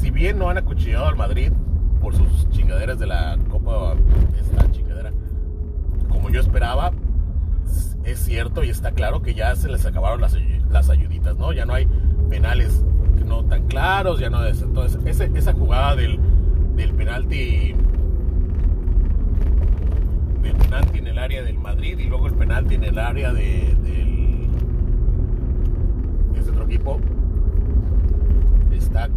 si 0.00 0.10
bien 0.10 0.38
no 0.38 0.48
han 0.50 0.58
acuchillado 0.58 1.06
al 1.06 1.16
Madrid 1.16 1.52
por 2.00 2.14
sus 2.14 2.48
chingaderas 2.50 2.98
de 2.98 3.06
la 3.06 3.38
Copa, 3.48 3.94
esta 4.40 4.70
chingadera, 4.72 5.12
como 6.08 6.30
yo 6.30 6.40
esperaba, 6.40 6.92
es 8.04 8.18
cierto 8.20 8.64
y 8.64 8.70
está 8.70 8.92
claro 8.92 9.22
que 9.22 9.34
ya 9.34 9.54
se 9.56 9.68
les 9.68 9.84
acabaron 9.86 10.20
las, 10.20 10.36
las 10.70 10.90
ayuditas, 10.90 11.36
¿no? 11.36 11.52
Ya 11.52 11.64
no 11.64 11.74
hay 11.74 11.88
penales 12.28 12.82
no 13.26 13.44
tan 13.44 13.66
claros, 13.66 14.20
ya 14.20 14.30
no 14.30 14.44
es. 14.44 14.60
Entonces, 14.62 15.20
esa 15.34 15.52
jugada 15.52 15.96
del, 15.96 16.18
del 16.76 16.92
penalti 16.94 17.74
del 20.42 20.56
penalti 20.56 20.98
en 20.98 21.06
el 21.06 21.18
área 21.18 21.42
del 21.42 21.58
Madrid 21.58 21.98
y 21.98 22.04
luego 22.04 22.26
el 22.26 22.34
penalti 22.34 22.74
en 22.74 22.84
el 22.84 22.98
área 22.98 23.32
de, 23.32 23.76
del 23.82 24.48
de 26.32 26.40
ese 26.40 26.50
otro 26.50 26.64
equipo 26.64 27.00
está, 28.72 29.08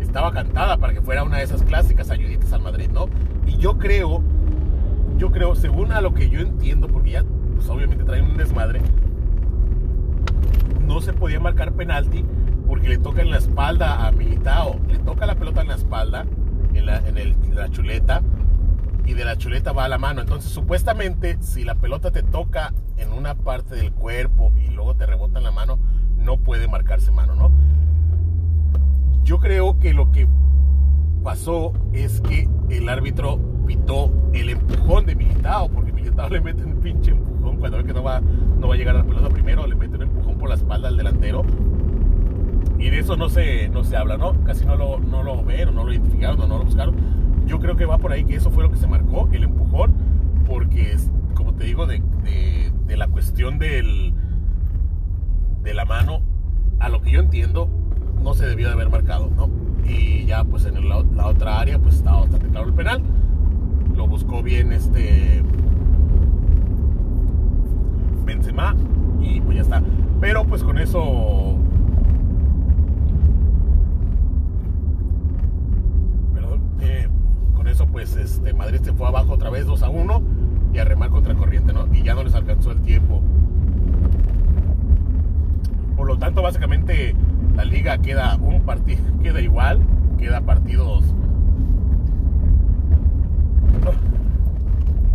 estaba 0.00 0.32
cantada 0.32 0.76
para 0.76 0.92
que 0.92 1.00
fuera 1.00 1.22
una 1.22 1.29
esas 1.42 1.62
clásicas 1.62 2.10
ayuditas 2.10 2.52
al 2.52 2.62
Madrid, 2.62 2.88
¿no? 2.92 3.08
Y 3.46 3.56
yo 3.56 3.78
creo, 3.78 4.22
yo 5.16 5.30
creo, 5.30 5.54
según 5.54 5.92
a 5.92 6.00
lo 6.00 6.14
que 6.14 6.28
yo 6.30 6.40
entiendo, 6.40 6.88
porque 6.88 7.10
ya 7.10 7.24
pues 7.54 7.68
obviamente 7.68 8.04
traen 8.04 8.24
un 8.24 8.36
desmadre, 8.36 8.80
no 10.86 11.00
se 11.00 11.12
podía 11.12 11.40
marcar 11.40 11.72
penalti 11.72 12.24
porque 12.66 12.88
le 12.88 12.98
toca 12.98 13.22
en 13.22 13.30
la 13.30 13.38
espalda 13.38 14.06
a 14.06 14.12
Militao, 14.12 14.78
le 14.88 14.98
toca 14.98 15.26
la 15.26 15.34
pelota 15.34 15.60
en 15.60 15.68
la 15.68 15.74
espalda, 15.74 16.24
en 16.72 16.86
la, 16.86 16.98
en 16.98 17.54
la 17.54 17.68
chuleta, 17.68 18.22
y 19.04 19.14
de 19.14 19.24
la 19.24 19.36
chuleta 19.36 19.72
va 19.72 19.86
a 19.86 19.88
la 19.88 19.98
mano. 19.98 20.20
Entonces, 20.20 20.52
supuestamente, 20.52 21.36
si 21.40 21.64
la 21.64 21.74
pelota 21.74 22.12
te 22.12 22.22
toca 22.22 22.72
en 22.96 23.12
una 23.12 23.34
parte 23.34 23.74
del 23.74 23.92
cuerpo 23.92 24.52
y 24.56 24.70
luego 24.70 24.94
te 24.94 25.04
rebota 25.04 25.38
en 25.38 25.44
la 25.44 25.50
mano, 25.50 25.80
no 26.16 26.36
puede 26.36 26.68
marcarse 26.68 27.10
mano, 27.10 27.34
¿no? 27.34 27.50
Yo 29.24 29.40
creo 29.40 29.78
que 29.78 29.92
lo 29.94 30.12
que 30.12 30.28
pasó 31.22 31.72
es 31.92 32.20
que 32.20 32.48
el 32.68 32.88
árbitro 32.88 33.38
pitó 33.66 34.12
el 34.32 34.50
empujón 34.50 35.06
de 35.06 35.14
Militao, 35.14 35.68
porque 35.68 35.92
Militao 35.92 36.28
le 36.28 36.40
mete 36.40 36.64
un 36.64 36.80
pinche 36.80 37.12
empujón 37.12 37.56
cuando 37.58 37.78
ve 37.78 37.84
que 37.84 37.92
no 37.92 38.02
va, 38.02 38.20
no 38.20 38.68
va 38.68 38.74
a 38.74 38.76
llegar 38.76 38.96
a 38.96 38.98
la 39.00 39.04
pelota 39.04 39.28
primero, 39.28 39.66
le 39.66 39.74
mete 39.74 39.96
un 39.96 40.02
empujón 40.02 40.38
por 40.38 40.48
la 40.48 40.54
espalda 40.56 40.88
al 40.88 40.96
delantero. 40.96 41.44
Y 42.78 42.88
de 42.88 42.98
eso 42.98 43.16
no 43.16 43.28
se, 43.28 43.68
no 43.68 43.84
se 43.84 43.96
habla, 43.96 44.16
¿no? 44.16 44.32
Casi 44.44 44.64
no 44.64 44.76
lo, 44.76 44.98
no 44.98 45.22
lo 45.22 45.44
ven, 45.44 45.74
no 45.74 45.84
lo 45.84 45.92
identificaron, 45.92 46.48
no 46.48 46.58
lo 46.58 46.64
buscaron. 46.64 46.94
Yo 47.46 47.58
creo 47.58 47.76
que 47.76 47.84
va 47.84 47.98
por 47.98 48.12
ahí 48.12 48.24
que 48.24 48.36
eso 48.36 48.50
fue 48.50 48.62
lo 48.62 48.70
que 48.70 48.76
se 48.76 48.86
marcó, 48.86 49.28
el 49.32 49.44
empujón, 49.44 49.92
porque, 50.46 50.92
es, 50.92 51.10
como 51.34 51.54
te 51.54 51.64
digo, 51.64 51.86
de, 51.86 52.02
de 52.86 52.96
la 52.96 53.08
cuestión 53.08 53.58
del, 53.58 54.14
de 55.62 55.74
la 55.74 55.84
mano, 55.84 56.22
a 56.78 56.88
lo 56.88 57.02
que 57.02 57.12
yo 57.12 57.20
entiendo, 57.20 57.68
no 58.22 58.34
se 58.34 58.46
debió 58.46 58.68
de 58.68 58.72
haber 58.72 58.90
marcado, 58.90 59.30
¿no? 59.36 59.59
Y 59.90 60.24
ya 60.26 60.44
pues 60.44 60.64
en 60.66 60.88
la 60.88 61.26
otra 61.26 61.60
área 61.60 61.78
pues 61.78 61.96
estaba 61.96 62.20
bastante 62.20 62.48
claro 62.48 62.68
el 62.68 62.74
penal. 62.74 63.02
Lo 63.96 64.06
buscó 64.06 64.42
bien 64.42 64.72
este 64.72 65.42
Benzema 68.24 68.76
y 69.20 69.40
pues 69.40 69.56
ya 69.56 69.62
está. 69.62 69.82
Pero 70.20 70.44
pues 70.44 70.62
con 70.62 70.78
eso 70.78 71.56
perdón, 76.34 76.60
eh, 76.80 77.08
con 77.54 77.66
eso 77.66 77.86
pues 77.86 78.16
este 78.16 78.54
Madrid 78.54 78.80
se 78.82 78.92
fue 78.92 79.08
abajo 79.08 79.32
otra 79.32 79.50
vez 79.50 79.66
2 79.66 79.82
a 79.82 79.88
1 79.88 80.22
y 80.72 80.78
a 80.78 80.84
remar 80.84 81.10
contra 81.10 81.34
corriente, 81.34 81.72
¿no? 81.72 81.92
Y 81.92 82.02
ya 82.02 82.14
no 82.14 82.22
les 82.22 82.34
alcanzó 82.34 82.70
el 82.70 82.80
tiempo. 82.82 83.20
Por 85.96 86.06
lo 86.06 86.16
tanto, 86.16 86.42
básicamente 86.42 87.14
la 87.54 87.64
liga 87.64 87.98
queda 87.98 88.36
un 88.36 88.62
partido, 88.62 89.02
queda 89.22 89.40
igual, 89.40 89.80
queda 90.18 90.40
partidos. 90.40 91.04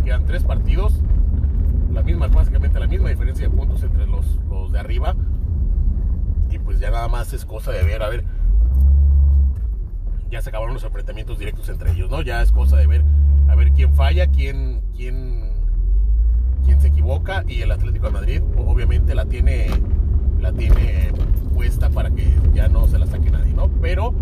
quedan 0.06 0.24
tres 0.24 0.44
partidos, 0.44 1.00
la 1.92 2.00
misma, 2.00 2.28
básicamente 2.28 2.78
la 2.78 2.86
misma 2.86 3.08
diferencia 3.08 3.48
de 3.48 3.54
puntos 3.54 3.82
entre 3.82 4.06
los, 4.06 4.38
los 4.48 4.70
de 4.70 4.78
arriba. 4.78 5.16
Y 6.48 6.60
pues 6.60 6.78
ya 6.78 6.92
nada 6.92 7.08
más 7.08 7.32
es 7.32 7.44
cosa 7.44 7.72
de 7.72 7.82
ver, 7.82 8.04
a 8.04 8.08
ver. 8.08 8.24
Ya 10.30 10.40
se 10.42 10.50
acabaron 10.50 10.74
los 10.74 10.84
enfrentamientos 10.84 11.40
directos 11.40 11.68
entre 11.68 11.90
ellos, 11.90 12.08
¿no? 12.08 12.22
Ya 12.22 12.40
es 12.40 12.52
cosa 12.52 12.76
de 12.76 12.86
ver, 12.86 13.02
a 13.48 13.56
ver 13.56 13.72
quién 13.72 13.92
falla, 13.94 14.28
quién, 14.28 14.80
quién, 14.94 15.50
quién 16.64 16.80
se 16.80 16.88
equivoca. 16.88 17.42
Y 17.48 17.62
el 17.62 17.72
Atlético 17.72 18.06
de 18.06 18.12
Madrid, 18.12 18.42
obviamente, 18.56 19.12
la 19.16 19.24
tiene, 19.24 19.66
la 20.40 20.52
tiene 20.52 21.10
puesta 21.54 21.90
para 21.90 22.10
que 22.10 22.32
ya 22.54 22.68
no 22.68 22.86
se 22.86 22.98
la 22.98 23.06
saque 23.06 23.30
nadie, 23.30 23.52
¿no? 23.52 23.68
Pero 23.80 24.12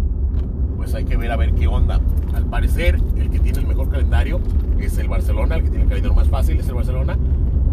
pues 0.76 0.94
hay 0.94 1.04
que 1.04 1.16
ver 1.16 1.30
a 1.30 1.36
ver 1.36 1.54
qué 1.54 1.66
onda. 1.66 2.00
Al 2.34 2.46
parecer, 2.46 2.98
el 3.16 3.30
que 3.30 3.38
tiene 3.40 3.60
el 3.60 3.66
mejor 3.66 3.88
calendario 3.90 4.40
es 4.78 4.98
el 4.98 5.08
Barcelona, 5.08 5.56
el 5.56 5.62
que 5.62 5.70
tiene 5.70 5.84
el 5.84 5.88
calendario 5.88 6.14
más 6.14 6.28
fácil 6.28 6.58
es 6.58 6.68
el 6.68 6.74
Barcelona, 6.74 7.16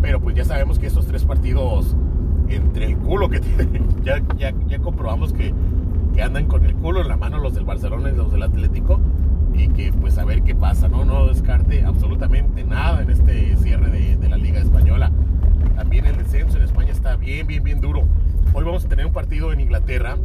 pero 0.01 0.19
pues 0.19 0.35
ya 0.35 0.45
sabemos 0.45 0.79
que 0.79 0.87
estos 0.87 1.07
tres 1.07 1.25
partidos 1.25 1.95
entre 2.49 2.85
el 2.85 2.97
culo 2.97 3.29
que 3.29 3.39
tienen, 3.41 3.85
ya, 4.03 4.21
ya, 4.37 4.53
ya 4.67 4.79
comprobamos 4.79 5.33
que, 5.33 5.53
que 6.13 6.21
andan 6.21 6.47
con 6.47 6.65
el 6.65 6.75
culo 6.75 7.01
en 7.01 7.07
la 7.07 7.17
mano 7.17 7.39
los 7.39 7.53
del 7.53 7.65
Barcelona 7.65 8.09
y 8.11 8.15
los 8.15 8.31
del 8.31 8.43
Atlético 8.43 8.99
y 9.53 9.67
que 9.67 9.91
pues 9.93 10.17
a 10.17 10.25
ver 10.25 10.43
qué 10.43 10.55
pasa, 10.55 10.87
¿no? 10.87 11.05
No 11.05 11.27
descarte 11.27 11.83
absolutamente 11.83 12.63
nada 12.63 13.01
en 13.01 13.09
este 13.09 13.55
cierre 13.57 13.89
de, 13.89 14.17
de 14.17 14.29
la 14.29 14.37
Liga 14.37 14.59
Española. 14.59 15.11
También 15.75 16.05
el 16.05 16.17
descenso 16.17 16.57
en 16.57 16.63
España 16.63 16.91
está 16.91 17.15
bien, 17.15 17.47
bien, 17.47 17.63
bien 17.63 17.81
duro. 17.81 18.05
Hoy 18.53 18.65
vamos 18.65 18.83
a 18.83 18.89
tener 18.89 19.05
un 19.05 19.13
partido 19.13 19.53
en 19.53 19.61
Inglaterra 19.61 20.17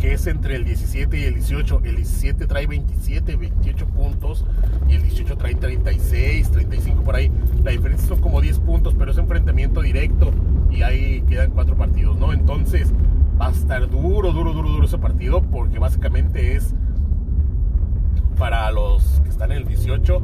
que 0.00 0.14
es 0.14 0.26
entre 0.26 0.56
el 0.56 0.64
17 0.64 1.18
y 1.18 1.24
el 1.24 1.34
18. 1.34 1.82
El 1.84 1.96
17 1.96 2.46
trae 2.46 2.66
27, 2.66 3.36
28 3.36 3.86
puntos 3.88 4.46
y 4.88 4.94
el 4.94 5.02
18 5.02 5.36
trae 5.36 5.54
36, 5.54 6.50
35 6.50 7.02
por 7.02 7.14
ahí. 7.14 7.30
La 7.62 7.72
diferencia 7.72 8.08
son 8.08 8.20
como 8.20 8.40
10 8.40 8.58
puntos, 8.60 8.94
pero 8.98 9.10
es 9.12 9.18
enfrentamiento 9.18 9.82
directo 9.82 10.32
y 10.70 10.82
ahí 10.82 11.22
quedan 11.28 11.50
cuatro 11.50 11.76
partidos, 11.76 12.18
¿no? 12.18 12.32
Entonces 12.32 12.90
va 13.40 13.48
a 13.48 13.50
estar 13.50 13.88
duro, 13.90 14.32
duro, 14.32 14.54
duro, 14.54 14.70
duro 14.70 14.86
ese 14.86 14.96
partido 14.98 15.42
porque 15.42 15.78
básicamente 15.78 16.56
es 16.56 16.74
para 18.38 18.72
los 18.72 19.20
que 19.22 19.28
están 19.28 19.52
en 19.52 19.58
el 19.58 19.68
18, 19.68 20.22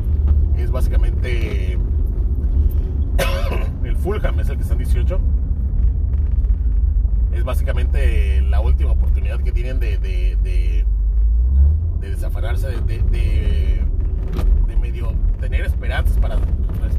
es 0.57 0.71
básicamente 0.71 1.79
el 3.85 3.97
Fulham 3.97 4.41
es 4.41 4.49
el 4.49 4.57
que 4.57 4.63
está 4.63 4.73
en 4.73 4.79
18. 4.79 5.21
Es 7.39 7.45
básicamente 7.45 8.43
la 8.43 8.61
última 8.61 8.91
oportunidad 8.91 9.39
que 9.41 9.53
tienen 9.53 9.79
de, 9.79 9.97
de, 9.99 10.37
de, 10.43 10.85
medio 14.81 15.15
tener 15.39 15.65
esperanzas 15.65 16.19
para, 16.19 16.37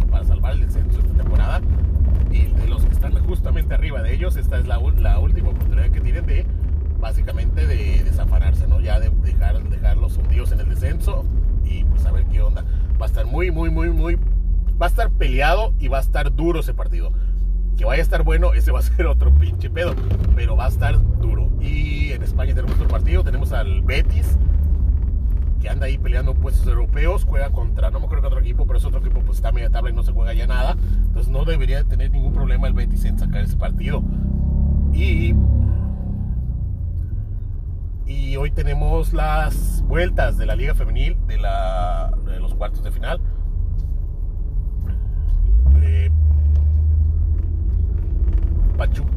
para 0.09 0.23
salvar 0.23 0.53
el 0.53 0.61
descenso 0.61 0.99
esta 0.99 1.13
temporada. 1.13 1.59
Y 2.31 2.45
de 2.45 2.67
los 2.67 2.85
que 2.85 2.93
están 2.93 3.13
justamente 3.25 3.73
arriba 3.73 4.01
de 4.01 4.13
ellos, 4.13 4.37
esta 4.37 4.57
es 4.57 4.65
la, 4.65 4.79
la 4.97 5.19
última 5.19 5.49
oportunidad 5.49 5.91
que 5.91 5.99
tienen 5.99 6.25
de 6.25 6.45
básicamente 7.01 7.67
de 7.67 8.05
desafanarse, 8.05 8.65
¿no? 8.65 8.79
Ya 8.79 9.01
de 9.01 9.09
dejar, 9.09 9.61
dejarlos 9.67 10.15
hundidos 10.15 10.53
en 10.53 10.61
el 10.61 10.69
descenso 10.69 11.25
y 11.65 11.83
pues 11.83 12.05
a 12.05 12.13
qué 12.31 12.41
onda. 12.41 12.63
Va 12.99 13.07
a 13.07 13.09
estar 13.09 13.25
muy, 13.25 13.51
muy, 13.51 13.69
muy, 13.69 13.89
muy... 13.89 14.17
Va 14.81 14.85
a 14.85 14.89
estar 14.89 15.09
peleado 15.09 15.73
y 15.79 15.89
va 15.89 15.97
a 15.97 16.01
estar 16.01 16.33
duro 16.33 16.61
ese 16.61 16.73
partido. 16.73 17.11
Que 17.79 17.85
vaya 17.85 18.01
a 18.01 18.03
estar 18.03 18.23
bueno, 18.23 18.53
ese 18.55 18.71
va 18.71 18.79
a 18.79 18.81
ser 18.81 19.07
otro 19.07 19.33
pinche 19.33 19.69
pedo. 19.69 19.95
Pero 20.35 20.57
va 20.57 20.65
a 20.65 20.67
estar 20.67 20.99
duro. 21.19 21.49
Y 21.61 22.11
en 22.11 22.21
España 22.21 22.53
tenemos 22.53 22.75
otro 22.75 22.89
partido. 22.89 23.23
Tenemos 23.23 23.53
al 23.53 23.81
Betis. 23.81 24.37
Que 25.61 25.69
anda 25.69 25.85
ahí 25.85 25.97
peleando 25.97 26.33
puestos 26.33 26.67
europeos. 26.67 27.23
Juega 27.23 27.49
contra, 27.51 27.89
no 27.89 28.01
me 28.01 28.05
acuerdo 28.05 28.23
qué 28.23 28.27
otro 28.27 28.39
equipo, 28.41 28.67
pero 28.67 28.79
es 28.79 28.85
otro 28.85 28.99
equipo 28.99 29.21
pues 29.21 29.37
está 29.37 29.53
media 29.53 29.69
tabla 29.69 29.91
y 29.91 29.93
no 29.93 30.03
se 30.03 30.11
juega 30.11 30.33
ya 30.33 30.45
nada. 30.45 30.75
Entonces 31.05 31.31
no 31.31 31.45
debería 31.45 31.85
tener 31.85 32.11
ningún 32.11 32.33
problema 32.33 32.67
el 32.67 32.73
Betis 32.73 33.05
en 33.05 33.17
sacar 33.17 33.43
ese 33.43 33.55
partido. 33.55 34.03
Y 34.93 35.33
y 38.09 38.35
hoy 38.37 38.51
tenemos 38.51 39.13
las 39.13 39.83
vueltas 39.87 40.37
de 40.37 40.47
la 40.47 40.55
Liga 40.55 40.73
Femenil 40.73 41.15
de, 41.27 41.37
la, 41.37 42.11
de 42.25 42.39
los 42.39 42.55
cuartos 42.55 42.83
de 42.83 42.91
final. 42.91 43.21
Eh, 45.81 46.09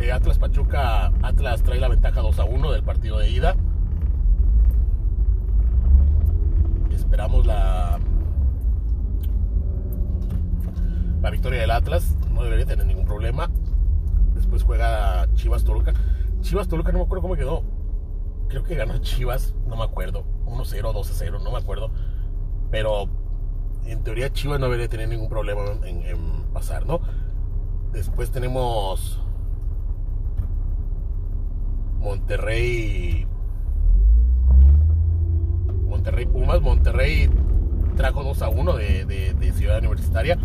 eh, 0.00 0.12
Atlas 0.12 0.38
Pachuca, 0.38 1.12
Atlas 1.23 1.62
trae 1.62 1.81
la 1.81 1.88
ventaja 1.88 2.21
2 2.21 2.38
a 2.38 2.45
1 2.45 2.73
del 2.73 2.83
partido 2.83 3.19
de 3.19 3.31
ida. 3.31 3.57
Esperamos 6.90 7.47
la, 7.47 7.99
la 11.23 11.31
victoria 11.31 11.61
del 11.61 11.71
Atlas. 11.71 12.16
No 12.33 12.42
debería 12.42 12.66
tener 12.66 12.87
ningún 12.87 13.04
problema. 13.04 13.50
Después 14.35 14.62
juega 14.62 15.28
Chivas 15.35 15.64
Toluca. 15.64 15.92
Chivas 16.40 16.69
Toluca 16.69 16.92
no 16.92 16.99
me 16.99 17.04
acuerdo 17.04 17.23
cómo 17.23 17.37
quedó 17.37 17.62
creo 18.52 18.64
que 18.64 18.75
ganó 18.75 18.99
Chivas, 18.99 19.54
no 19.66 19.76
me 19.76 19.85
acuerdo, 19.85 20.25
1-0, 20.45 20.92
2-0, 20.92 21.42
no 21.42 21.50
me 21.50 21.57
acuerdo. 21.57 21.90
Pero 22.71 23.09
en 23.87 24.04
teoría 24.04 24.31
Chivas 24.31 24.61
no 24.61 24.66
debería 24.66 24.88
tener 24.88 25.09
ningún 25.09 25.31
problema 25.31 25.62
en, 25.85 26.45
pasar, 26.52 26.85
¿no? 26.85 27.00
Después 27.92 28.31
tenemos 28.31 29.21
Monterrey. 32.03 33.27
Monterrey 35.89 36.27
Pumas. 36.27 36.61
Monterrey 36.61 37.31
trajo 37.97 38.23
2 38.23 38.43
a 38.43 38.49
1 38.49 38.77
de, 38.77 39.53
Ciudad 39.55 39.79
Universitaria. 39.79 40.39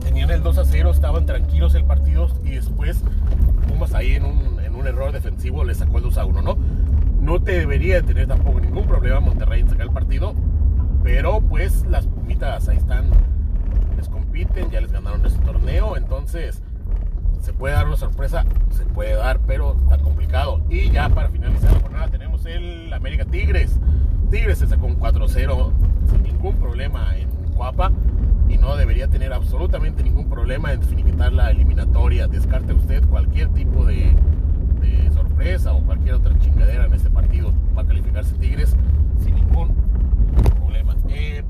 Tenían 0.00 0.30
el 0.30 0.42
2 0.42 0.58
a 0.58 0.64
0, 0.64 0.90
estaban 0.90 1.26
tranquilos 1.26 1.74
el 1.74 1.84
partido 1.84 2.28
y 2.44 2.50
después 2.50 3.02
Pumas 3.68 3.94
ahí 3.94 4.14
en 4.14 4.24
un 4.24 4.58
un 4.78 4.86
error 4.86 5.12
defensivo 5.12 5.64
le 5.64 5.74
sacó 5.74 5.98
el 5.98 6.04
2 6.04 6.18
a 6.18 6.24
1, 6.24 6.42
¿no? 6.42 6.56
No 7.20 7.42
te 7.42 7.58
debería 7.58 8.00
tener 8.02 8.28
tampoco 8.28 8.60
ningún 8.60 8.86
problema 8.86 9.20
Monterrey 9.20 9.60
en 9.60 9.68
sacar 9.68 9.86
el 9.86 9.92
partido, 9.92 10.34
pero 11.02 11.40
pues 11.40 11.84
las 11.86 12.06
Pumitas 12.06 12.68
ahí 12.68 12.76
están, 12.76 13.10
les 13.96 14.08
compiten, 14.08 14.70
ya 14.70 14.80
les 14.80 14.92
ganaron 14.92 15.26
este 15.26 15.44
torneo, 15.44 15.96
entonces 15.96 16.62
se 17.48 17.54
puede 17.54 17.72
dar 17.72 17.86
una 17.86 17.96
sorpresa, 17.96 18.44
se 18.68 18.84
puede 18.84 19.14
dar, 19.14 19.40
pero 19.46 19.74
está 19.84 19.96
complicado. 19.96 20.60
Y 20.68 20.90
ya 20.90 21.08
para 21.08 21.30
finalizar 21.30 21.72
la 21.72 21.80
jornada 21.80 22.08
tenemos 22.08 22.44
el 22.44 22.92
América 22.92 23.24
Tigres. 23.24 23.80
Tigres 24.30 24.58
se 24.58 24.66
sacó 24.66 24.84
un 24.84 25.00
4-0 25.00 25.72
sin 26.10 26.22
ningún 26.24 26.56
problema 26.56 27.16
en 27.16 27.30
Cuapa 27.56 27.90
y 28.50 28.58
no 28.58 28.76
debería 28.76 29.08
tener 29.08 29.32
absolutamente 29.32 30.02
ningún 30.02 30.28
problema 30.28 30.74
en 30.74 30.82
finiquitar 30.82 31.32
la 31.32 31.50
eliminatoria. 31.50 32.28
Descarte 32.28 32.74
usted 32.74 33.02
cualquier 33.08 33.48
tipo 33.54 33.86
de 33.86 34.12
de 34.82 35.10
sorpresa 35.12 35.72
o 35.72 35.82
cualquier 35.82 36.16
otra 36.16 36.38
chingadera 36.40 36.84
en 36.84 36.92
este 36.92 37.08
partido 37.08 37.54
va 37.74 37.80
a 37.80 37.86
calificarse 37.86 38.34
Tigres 38.34 38.76
sin 39.24 39.36
ningún 39.36 39.74
problema. 40.58 40.94
Eh, 41.08 41.42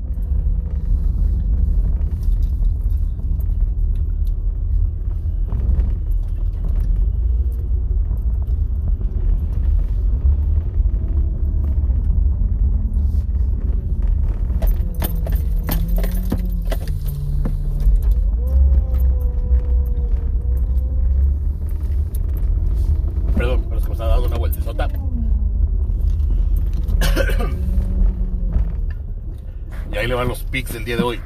le 30.08 30.08
los 30.25 30.43
picks 30.43 30.73
del 30.73 30.85
día 30.85 30.97
de 30.97 31.03
hoy. 31.03 31.19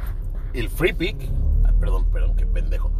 El 0.53 0.69
free 0.69 0.93
pick. 0.93 1.17
Perdón, 1.79 2.05
perdón, 2.11 2.35
qué 2.35 2.45
pendejo. 2.45 2.91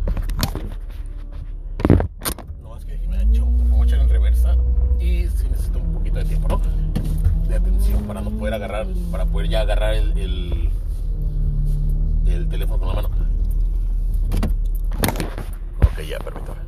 No, 2.62 2.76
es 2.76 2.86
que 2.86 2.98
me 3.08 3.18
ha 3.18 3.22
hecho 3.22 3.46
mucha 3.46 4.02
en 4.02 4.10
reversa. 4.10 4.58
Y 5.00 5.28
si 5.28 5.48
necesito 5.50 5.80
un 5.80 5.94
poquito 5.94 6.18
de 6.18 6.26
tiempo, 6.26 6.48
¿no? 6.48 6.62
De 7.48 7.56
atención 7.56 8.04
para 8.04 8.22
no 8.22 8.32
poder 8.32 8.56
agarrar, 8.56 8.88
para 9.12 9.26
poder 9.26 9.50
ya 9.50 9.62
agarrar 9.62 9.94
el, 9.94 10.18
el, 10.18 10.70
el 12.28 12.50
teléfono 12.50 12.80
con 12.80 12.88
la 12.88 12.94
mano. 12.96 13.10
Ok, 15.82 16.02
ya, 16.10 16.20
permítame. 16.20 16.60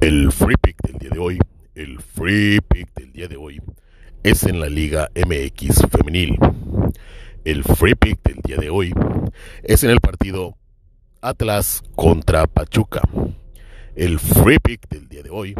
El 0.00 0.30
free 0.30 0.56
pick 0.60 0.76
del 0.82 0.98
día 0.98 1.10
de 1.10 1.18
hoy 1.18 1.38
el 1.74 2.00
free 2.00 2.60
pick 2.60 2.94
del 2.94 3.12
día 3.12 3.26
de 3.26 3.36
hoy 3.36 3.60
es 4.22 4.44
en 4.44 4.60
la 4.60 4.68
Liga 4.68 5.10
MX 5.14 5.88
femenil. 5.90 6.38
El 7.44 7.64
free 7.64 7.96
pick 7.96 8.22
del 8.22 8.40
día 8.42 8.56
de 8.56 8.70
hoy 8.70 8.92
es 9.62 9.82
en 9.82 9.90
el 9.90 10.00
partido 10.00 10.56
Atlas 11.20 11.82
contra 11.96 12.46
Pachuca. 12.46 13.02
El 13.96 14.20
free 14.20 14.60
pick 14.60 14.88
del 14.88 15.08
día 15.08 15.22
de 15.22 15.30
hoy 15.30 15.54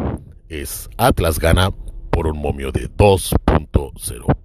es 0.47 0.89
Atlas 0.97 1.39
gana 1.39 1.71
por 2.11 2.27
un 2.27 2.39
momio 2.39 2.71
de 2.71 2.89
2.0. 2.89 4.37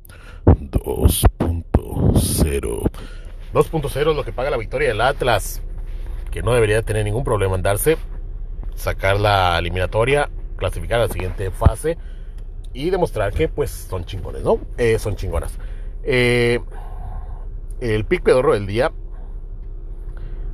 2.0. 0.44 2.90
2.0 3.52 4.10
es 4.10 4.16
lo 4.16 4.24
que 4.24 4.32
paga 4.32 4.50
la 4.50 4.56
victoria 4.56 4.88
del 4.88 5.00
Atlas, 5.00 5.62
que 6.32 6.42
no 6.42 6.52
debería 6.52 6.82
tener 6.82 7.04
ningún 7.04 7.22
problema 7.22 7.54
en 7.54 7.62
darse, 7.62 7.96
sacar 8.74 9.20
la 9.20 9.56
eliminatoria 9.58 10.28
clasificar 10.60 11.00
a 11.00 11.08
la 11.08 11.12
siguiente 11.12 11.50
fase 11.50 11.98
y 12.72 12.90
demostrar 12.90 13.32
que 13.32 13.48
pues 13.48 13.70
son 13.70 14.04
chingones, 14.04 14.44
¿no? 14.44 14.60
Eh, 14.78 15.00
son 15.00 15.16
chingonas. 15.16 15.58
Eh, 16.04 16.60
el 17.80 18.04
pick 18.04 18.22
pedorro 18.22 18.52
del 18.52 18.66
día 18.66 18.92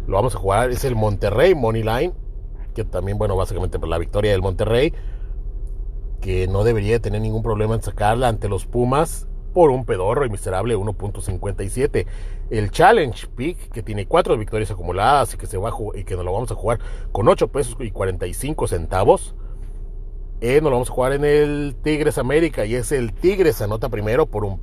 lo 0.06 0.16
vamos 0.16 0.34
a 0.34 0.38
jugar, 0.38 0.70
es 0.70 0.84
el 0.84 0.94
Monterrey 0.94 1.54
Money 1.54 1.82
Line, 1.82 2.12
que 2.74 2.84
también, 2.84 3.18
bueno, 3.18 3.36
básicamente 3.36 3.78
por 3.78 3.88
la 3.88 3.98
victoria 3.98 4.30
del 4.32 4.40
Monterrey, 4.40 4.94
que 6.20 6.46
no 6.46 6.64
debería 6.64 7.00
tener 7.00 7.20
ningún 7.20 7.42
problema 7.42 7.74
en 7.74 7.82
sacarla 7.82 8.28
ante 8.28 8.48
los 8.48 8.66
Pumas 8.66 9.26
por 9.52 9.70
un 9.70 9.84
pedorro 9.84 10.24
y 10.24 10.30
miserable 10.30 10.76
1.57. 10.76 12.06
El 12.50 12.70
Challenge 12.70 13.26
Pick, 13.28 13.70
que 13.70 13.82
tiene 13.82 14.06
cuatro 14.06 14.36
victorias 14.36 14.70
acumuladas 14.70 15.34
y 15.34 15.38
que, 15.38 15.46
se 15.46 15.56
va 15.56 15.72
y 15.94 16.04
que 16.04 16.14
nos 16.14 16.24
lo 16.24 16.32
vamos 16.32 16.52
a 16.52 16.54
jugar 16.54 16.78
con 17.10 17.26
8 17.26 17.48
pesos 17.48 17.76
y 17.80 17.90
45 17.90 18.68
centavos 18.68 19.34
eh, 20.40 20.60
nos 20.60 20.64
lo 20.64 20.70
vamos 20.72 20.90
a 20.90 20.92
jugar 20.92 21.12
en 21.12 21.24
el 21.24 21.76
Tigres 21.82 22.18
América 22.18 22.66
y 22.66 22.74
es 22.74 22.92
el 22.92 23.12
Tigres 23.14 23.62
anota 23.62 23.88
primero 23.88 24.26
por 24.26 24.44
un 24.44 24.60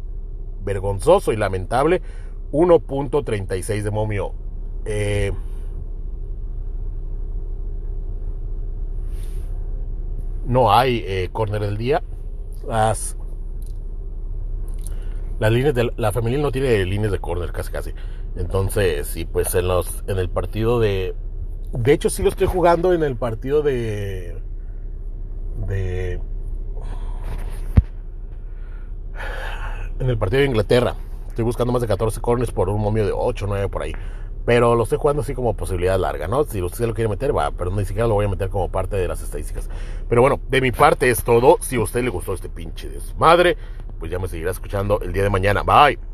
vergonzoso 0.64 1.32
y 1.34 1.38
lamentable 1.38 2.02
1.36 2.52 3.82
de 3.82 3.92
momio. 3.92 4.34
Eh, 4.86 5.32
no 10.46 10.72
hay 10.72 11.04
eh, 11.06 11.30
corner 11.32 11.62
del 11.62 11.78
día. 11.78 12.04
Las, 12.68 13.18
Las 15.40 15.52
líneas 15.52 15.74
de 15.74 15.92
la 15.98 16.12
femenil 16.12 16.42
no 16.42 16.52
tiene 16.52 16.86
líneas 16.86 17.12
de 17.12 17.20
corner 17.20 17.52
casi 17.52 17.72
casi. 17.72 17.92
Entonces, 18.36 19.08
sí, 19.08 19.26
pues 19.26 19.54
en 19.56 19.68
los 19.68 20.04
en 20.08 20.18
el 20.18 20.30
partido 20.30 20.80
de 20.80 21.16
de 21.74 21.94
hecho 21.94 22.10
sí 22.10 22.22
lo 22.22 22.30
estoy 22.30 22.48
jugando 22.48 22.94
en 22.94 23.04
el 23.04 23.16
partido 23.16 23.64
de 23.64 24.42
de 25.68 26.20
en 30.00 30.10
el 30.10 30.18
partido 30.18 30.42
de 30.42 30.48
Inglaterra. 30.48 30.96
Estoy 31.28 31.46
buscando 31.46 31.74
más 31.74 31.82
de 31.82 31.88
14 31.88 32.22
corners 32.22 32.52
por 32.52 32.70
un 32.70 32.82
momio 32.82 33.06
de 33.06 33.12
8 33.12 33.46
o 33.46 33.48
9 33.48 33.70
por 33.70 33.82
ahí. 33.82 33.94
Pero 34.46 34.76
lo 34.76 34.84
estoy 34.84 34.98
jugando 34.98 35.22
así 35.22 35.34
como 35.34 35.56
posibilidad 35.56 35.98
larga, 35.98 36.28
¿no? 36.28 36.44
Si 36.44 36.62
usted 36.62 36.86
lo 36.86 36.94
quiere 36.94 37.10
meter, 37.10 37.36
va, 37.36 37.52
pero 37.52 37.72
ni 37.72 37.86
siquiera 37.86 38.08
lo 38.08 38.16
voy 38.16 38.26
a 38.26 38.30
meter 38.30 38.50
como 38.50 38.70
parte 38.70 38.98
de 38.98 39.08
las 39.08 39.22
estadísticas. 39.22 39.70
Pero 40.10 40.22
bueno, 40.22 40.40
de 40.50 40.62
mi 40.62 40.72
parte 40.72 41.10
es 41.10 41.24
todo. 41.24 41.58
Si 41.62 41.78
a 41.78 41.82
usted 41.82 42.04
le 42.04 42.10
gustó 42.10 42.34
este 42.34 42.50
pinche 42.50 42.90
desmadre, 42.90 43.56
pues 44.00 44.12
ya 44.12 44.20
me 44.20 44.28
seguirá 44.28 44.52
escuchando 44.52 45.00
el 45.02 45.14
día 45.14 45.24
de 45.24 45.30
mañana. 45.30 45.64
Bye. 45.64 46.13